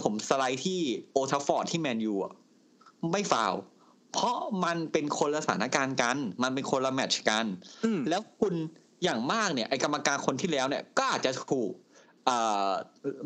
[0.03, 0.81] ผมสไลด์ที่
[1.12, 2.33] โอลด์แทรฟฟอร์ดที่แมนยูอะ
[3.12, 3.61] ไม่ฟาวล์
[4.12, 7.47] เพราะมันเป็นคนละสถานการณ์กัน มันเป็นคนละแมตช์กัน
[7.85, 8.55] อืมแล้วคุณ
[9.05, 11.71] อย่างมากเนี่ยไอกรรมการคนที่แล้วเนี่ยก็อาจจะถูก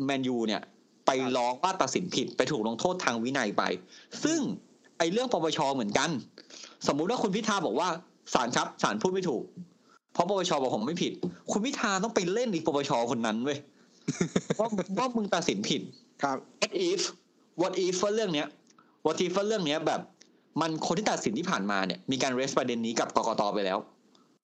[0.05, 0.61] แมนยูเนี่ย
[1.09, 3.63] ไปร้องว่าตัดสินผิดไปถูกลงโทษทางวินัยไป
[4.23, 4.39] ซึ่ง
[4.97, 6.09] ไอเรื่องปปชเหมือนกัน
[6.87, 7.87] สมมุติว่าคุณพิธาบอกว่า
[8.33, 9.43] ศาลครับศาลพูดไม่ถูก
[10.13, 11.13] เพราะปปชบอกผมไม่ผิด
[11.51, 13.57] คุณพิธาต้องไปเล่นอีกปปชคนนั้นเว้ย
[14.59, 15.81] ว่าว่ามึงตัดสินผิด
[16.23, 17.01] ครับ what if
[17.61, 18.47] what if ว่าเรื่องเนี้ย
[19.05, 20.01] what if ว่าเรื่องเนี้ยแบบ
[20.61, 23.77] มันคนที่ตัดสินที่ผ่านมาเนี่ยมีการ raise ประเด็นนี้กับกกตไปแล้ว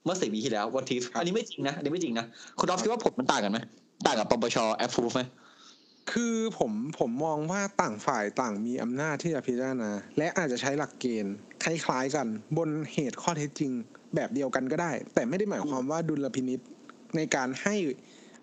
[0.03, 2.25] เมื่อสี่ปีที่แล้ว what if ครับอันนี้ไม่จริงนะอันนี้ไม่จริงนะ
[2.59, 3.59] คุณดอฟคิดว่าผลมันต่างกันไหม
[4.05, 5.21] ต่างกับปปช approve ไหม
[6.11, 12.27] คือผมผมมองว่าต่างฝ่ายต่างมีอำนาจที่จะพิจารณา และอาจจะใช้หลักเกณฑ์ คล้ายๆกัน
[12.57, 13.71] บนเหตุข้อเท็จจริง
[14.15, 16.59] แบบเดียวกันก็ได้ แต่ไม่ได้หมายความว่าดุลพินิษ
[17.15, 17.75] ในการให้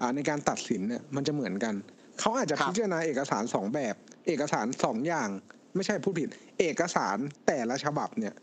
[0.01, 1.75] อ่าในการตัดสินเนี่ยมันจะเหมือนกัน
[2.21, 3.95] เขาอาจจะพิจารณาเอกสารสองแบบ
[4.27, 5.29] เอกสารสองอย่าง
[5.75, 6.29] ไม่ใช่พูดผิด
[6.61, 8.35] เอกสารแต่ละฉบับเนี่ย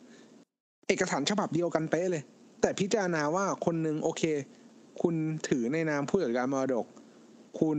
[0.88, 2.24] เอกสารฉบับเดียวกันเป๊ะเลย
[2.62, 4.24] แต่พิจารณาว่าคนหนึ่งโอเค
[5.02, 5.16] คุณ
[5.48, 6.86] ถือในนามผู้จัดการมรดก
[7.60, 7.78] คุณ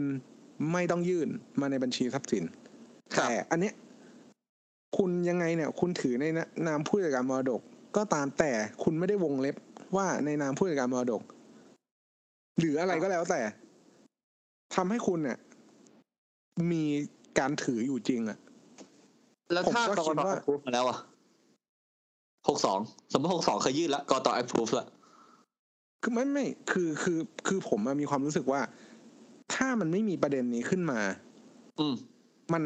[0.72, 1.28] ไม่ต้องยื่น
[1.60, 2.44] มาในบัญชีทรัพย์สิน
[3.14, 3.74] ครับแต่อันเนี้ย
[4.96, 6.24] คุณยังไงเนี่ย คุณถือใน
[6.66, 7.60] นามผู้จัดการมรดก
[7.96, 8.52] ก็ตามแต่
[8.82, 9.56] คุณไม่ได้วงเล็บ
[9.96, 11.22] ว่าในนามผู้จัดการมรดก
[12.58, 13.40] หรืออะไรก็แล้วแต่
[14.74, 15.38] ทำให้คุณเนี่ย
[16.72, 16.84] มี
[17.38, 18.38] การถืออยู่จริงอะ
[19.52, 20.98] แล้วถ้าผมกก็กคิดตว่า approve มาแล้วอะ
[22.48, 22.78] หกสอง
[23.12, 24.88] สมมติหกสองเคยยื่นแล้วกกต approve แล้ว
[26.02, 28.60] คือไม่ไม่คือคือคือผมอะมีความรู้สึกว่า
[29.54, 31.00] ถ้ามันไม่มีประเด็นนี้ขึ้นมา
[31.80, 31.94] อืม
[32.52, 32.62] มัน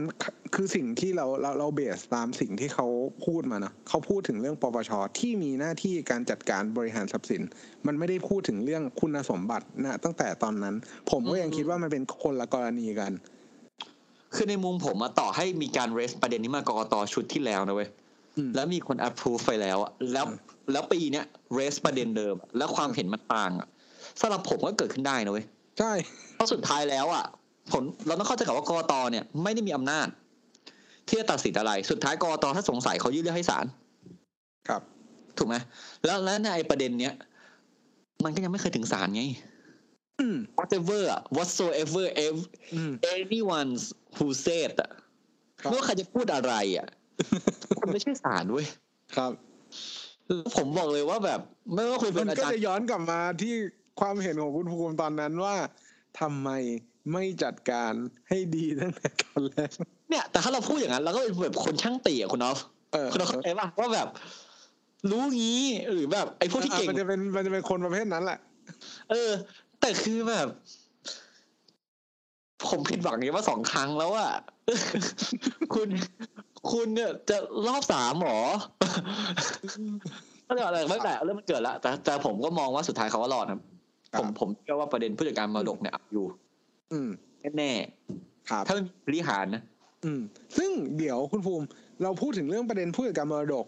[0.55, 2.87] คือสิ่งที่เราเราเราเบสตามสิ่งที่เขา
[3.27, 7.43] พูดมาเนอะเขาพูดถึงเรื่องปปชที่มีหน้าที่การจัดการบริหารทรัพย์สิน
[7.87, 10.75] มันไม่ได้พูดถึงเรื่องคุณสมบัตินะตั้งแต่ตอนนั้น
[11.11, 13.13] ผมก็ยังคิดว่ามันเป็นคนละกรณีกัน
[14.35, 17.89] คือในมุมผมอะต่อให้มีการ raise ประเด็นนี้มากกตชุดที่แล้วนะเว้ย
[18.37, 20.37] อืมแล้วมีคน approve ไปแล้วอะแล้วอืม
[20.73, 21.25] แล้วปีเนี้ย
[21.59, 23.69] raise ประเด็นเดิมอะแล้วความเห็นมันต่างอะ
[24.21, 25.47] สำหรับผมก็เกิดขึ้นได้นะเว้ย
[25.79, 25.93] ใช่
[26.35, 27.25] เพราะสุดท้ายแล้วอะ
[27.73, 30.09] ผลเราต้องเข้าใจกับว่ากกตเนี่ยไม่ได้มีอำนาจ
[31.09, 33.67] ที่จะตัดสินอะไร สุดท้ายกกตถ้าสงสัยเขายื่นเรื่องให้ศาล
[34.69, 34.83] ครับ
[35.39, 35.57] ถูกไหม
[36.05, 37.15] แล้วแล้วในประเด็นเนี้ย
[38.25, 39.23] มันก็ยังไม่เคยถึงศาลไง
[40.21, 43.71] อืม whatever อะ whatsoever ev- อืม anyone
[44.17, 44.91] who said อะ
[45.61, 46.87] ครับไม่ว่าใครจะพูดอะไรอะ
[47.81, 48.67] มันไม่ใช่ศาลเว้ย
[49.17, 49.33] ครับ
[50.27, 51.41] แล้วผมบอกเลยว่าแบบ
[51.75, 53.55] ไม่ว่าคุณเป็มันนอาก็จารจะย์ย้อนกลับมาที่
[54.01, 55.55] ความเห็นของคุณภูมิตอนนั้นว่า
[56.21, 56.49] ทำไม
[57.13, 57.93] ไม่จัดการ
[58.29, 59.71] ให้ดีตั้งแต่ตอนแรก
[60.11, 62.59] เนี่ย แต่ถ้าเราพูดอย่างนั้นเราก็เป็นแบบคนช่างตีอะคุณนอฟ
[62.93, 64.09] เออคุณนอฟเข้าใจป่ะว่าแบบ
[65.11, 68.39] รู้งี้หรือแบบไอ้พวกที่เก่งมันจะเป็นมันจะเป็นคนประเภทนั้นแหละ
[69.11, 69.31] เออ
[69.81, 70.47] แต่คือแบบ
[72.69, 74.33] ผมผิดหวังอย่างนี้ว่าสองครั้งแล้วอะ
[75.75, 75.89] คุณ
[76.73, 77.37] คุณเนี่ยจะ
[77.67, 78.41] รอบสามหรอ
[80.47, 83.74] ก็เดี๋ยวอะไรไม่แต่เรื่องมันเกิดแล้วแต่แต่ผมก็มองว่าสุดท้ายเขาก็รอดครับครับ
[84.19, 86.27] ผมผมเชื่อว่าประเด็นผู้จัดการมรดกเนี่ยเอาอยู่
[86.93, 87.11] อืม
[87.59, 87.73] แน่
[88.51, 89.63] ครับๆถ้าไม่มีบริหารนะ
[90.05, 90.21] อืม
[90.59, 91.67] ซึ่งเดี๋ยวคุณภูมิ
[92.03, 93.67] เราพูดถึงเรื่องประเด็นผู้จัดการมรดก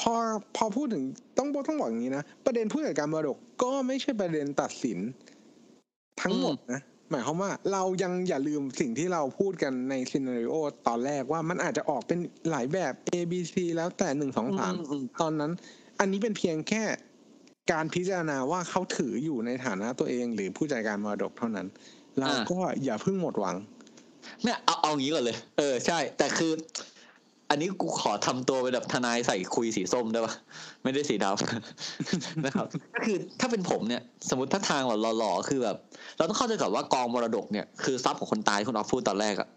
[0.00, 0.12] พอ
[0.56, 1.02] พอพูดถึง
[1.38, 4.98] ต้องบอกต้องบอกอย่างนี้นะประเด็นผู้จัดการมรดกก็ไม่ใช่ประเด็นตัดสิน
[6.22, 6.80] ทั้งหมดนะ
[7.10, 10.54] หมายความว่าเรายังอย่าลืมสิ่งที่เราพูดกันในซีนารีโอ
[10.86, 12.18] ตอนแรกว่ามันอาจจะออกเป็น
[12.50, 15.52] หลายแบบ A B C แล้วแต่หนึ่งสองสามอืมตอนนั้น
[16.00, 16.82] อันนี้เป็นเพียงแค่
[17.70, 21.66] การพิจารณาว่าเขาถืออยู่ในฐานะตัวเอง หรือผู้จัดการมรดกเท่านั้น
[22.18, 23.56] เราก็อย่าเพิ่งหมดหวัง
[24.44, 26.52] เนี่ยเอาเอางี้ก่อนเลย เออใช่ แต่คือ
[27.50, 30.34] อันนี้กูขอทำตัวเป็นแบบทนายใส่คุยสีส้มได้ปะ
[30.82, 35.76] ไม่ได้สีดำนะครับ ก็คือถ้าเป็นผมเนี่ย สมมติถ้าทางแบบหล่อๆคือแบบ
[36.16, 39.48] เราต้องเข้าใจก่อนว่ากองมรดกเนี่ยคือทรัพย์ของคนตายที่คุณออฟพูดตอนแรกอะ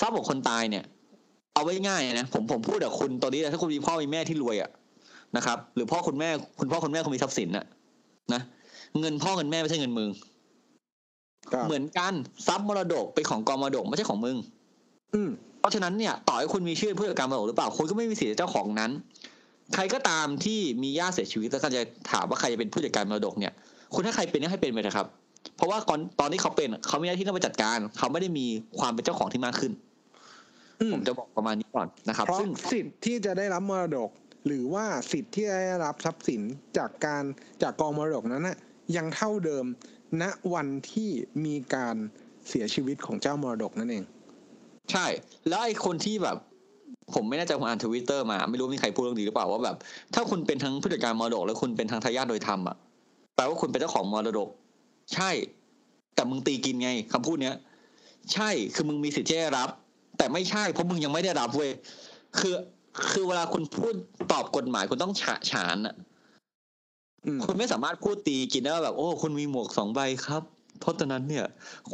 [0.00, 0.84] ทรัพย์ของคนตายเนี่ย
[1.54, 4.70] เอาไว้ง่ายนะผมผมพูดกับคุณตอนนี้ถ้าคุณมีพ่อมีแม่ที่รวยอะ
[5.36, 6.28] นะครับ หรือพ่อคุณแม่
[6.60, 7.64] คุณพ่อคุณแม่คุณมีทรัพย์สินอะ
[8.34, 8.40] นะ
[9.00, 10.08] เงินพ่อเงินแม่ไม่ใช่เงินมึง
[11.52, 12.14] ครับเหมือนกัน
[12.46, 14.36] ทรัพย์มรดกเป็นของกองมรดกไม่ใช่ของมึง
[15.14, 15.30] อืม
[15.60, 18.90] เพราะฉะนั้นเนี่ยต่อให้คุณมีชื่อผู้จัดการมรดกหรือเปล่าคุณก็ไม่มีสิทธิ์เจ้าของนั้น
[19.74, 23.52] ใครก็ตามที่มีญาติเสียชีวิตแล้วก็จะถามว่าใครจะเป็นผู้จัดการมรดกเนี่ย
[23.94, 25.06] คุณถ้าใครเป็นก็ให้เป็นไปนะครับ
[25.56, 28.46] เพราะว่าก่อนตอนที่เขาเป็นเขามีหน้าที่ต้องไปจัดการ เขาไม่ได้มี
[28.78, 29.72] ความเป็นเจ้าของที่มากขึ้น
[30.80, 34.08] อืมผมจะบอกประมาณนี้ก่อนนะครับเพราะซึ่งสิทธิ์ที่จะได้รับมรดก
[34.46, 36.42] หรือว่าสิทธิ์ที่ได้รับทรัพย์สิน
[36.78, 37.24] จากการ
[37.62, 38.58] จากกองมรดกนั้นนะ
[38.96, 39.64] ยังเท่าเดิม
[40.22, 40.24] ณ
[40.54, 41.10] วันที่
[41.44, 41.96] มีการ
[42.48, 44.04] เสียชีวิตของเจ้ามรดกนั่นเอง
[44.92, 45.06] ใช่
[45.48, 46.36] แล้วไอ้คนที่แบบ
[47.14, 49.76] ผมไม่แน่ใจผมอ่านทวิตเตอร์มา ไม่รู้มีใครพูดเรื่องนี้หรือเปล่าว่าแบบ
[50.14, 52.76] ถ้าคุณเป็นทั้งผู้จัดการมรดก และคุณเป็นทั้งทายาทโดยธรรมอะ
[53.36, 54.48] แปลว่าคุณเป็นเจ้าของมรดก
[55.14, 55.30] ใช่
[56.14, 57.56] แต่มึงตีกินไงคำพูดเนี้ย
[58.32, 59.68] ใช่คือมึงมีสิทธิ์ที่จะรับ
[60.18, 61.70] แต่ไม่ใช่เพราะมึงยังไม่ได้รับเว้ย
[62.38, 62.54] คือ
[63.10, 63.94] คือเวลาคุณพูด
[64.32, 65.94] ตอบกฎหมายคุณต้องฉะฉานอะ
[67.26, 70.42] อืมคุณไม่สามารถพูดตีกินได้ว่าแบบ โอ้คุณมีหมวกสองใบครับ
[70.80, 71.44] เพราะฉะนั้นเนี่ย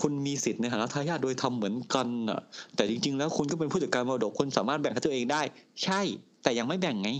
[0.00, 2.40] คุณมีสิทธิ์ในฐานะทายาทโดยทำเหมือนกันน่ะ
[2.76, 5.42] แต่จริง ๆ แล้วคุณก็เป็นผู้จัดการมรดกคุณสามารถแบ่งให้ตัวเองได้
[5.84, 6.00] ใช่
[6.42, 7.10] แต่ยังไม่แบ่งไง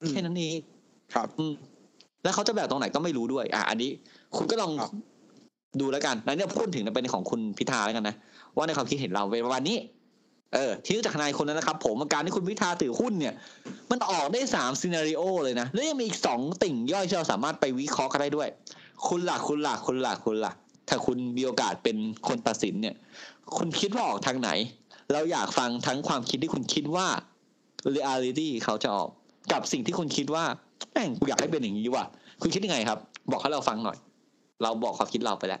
[0.00, 0.54] อืมแค่นั้นเอง
[1.14, 1.52] ครับอืม
[2.22, 3.90] แล้วเขาจะแบ่งตรงไหนก็ไม่รู้ด้วย อะอันนี้
[4.36, 4.92] คุณก็ลองครับ
[5.80, 8.14] ดูแล้วกันแล้วเนี่ยพูดถึงในประเด็นของคุณพิธาแล้วกันนะ
[8.56, 9.76] ว่าในความคิดเห็นเราเป็นประมาณนี้
[10.54, 13.34] เออที่จากนายคนนั้นนะครับ ผมการที่คุณพิธาถือหุ้นเนี่ย
[13.90, 18.48] มันออกได้สามซีนารีโอเลยนะ แล้วยังมีอีกสองติ่งย่อยที่เราสามารถไปวิเคราะห์กันได้ด้วย
[19.08, 20.56] คุณหลักคุณหลักคุณหลักคุณหลัก
[20.88, 21.96] ถ้าคุณมีโอกาสเป็น
[22.28, 22.94] คนตัดสินเนี่ย
[23.56, 24.50] คุณคิดว่าออกทางไหน
[25.12, 27.06] เราอยากฟังทั้งความคิดที่คุณคิดว่า
[27.96, 29.08] reality เขาจะออก
[29.52, 30.44] กับสิ่งที่คุณคิดว่า
[30.92, 32.04] แม่งกูอยากให้เป็นอย่างนี้ว่ะ
[32.42, 32.98] คุณคิดยังไงครับ
[33.30, 33.98] บอกให้เราฟังหน่อย
[34.62, 35.60] เราบอกความคิดเราไปแล้ว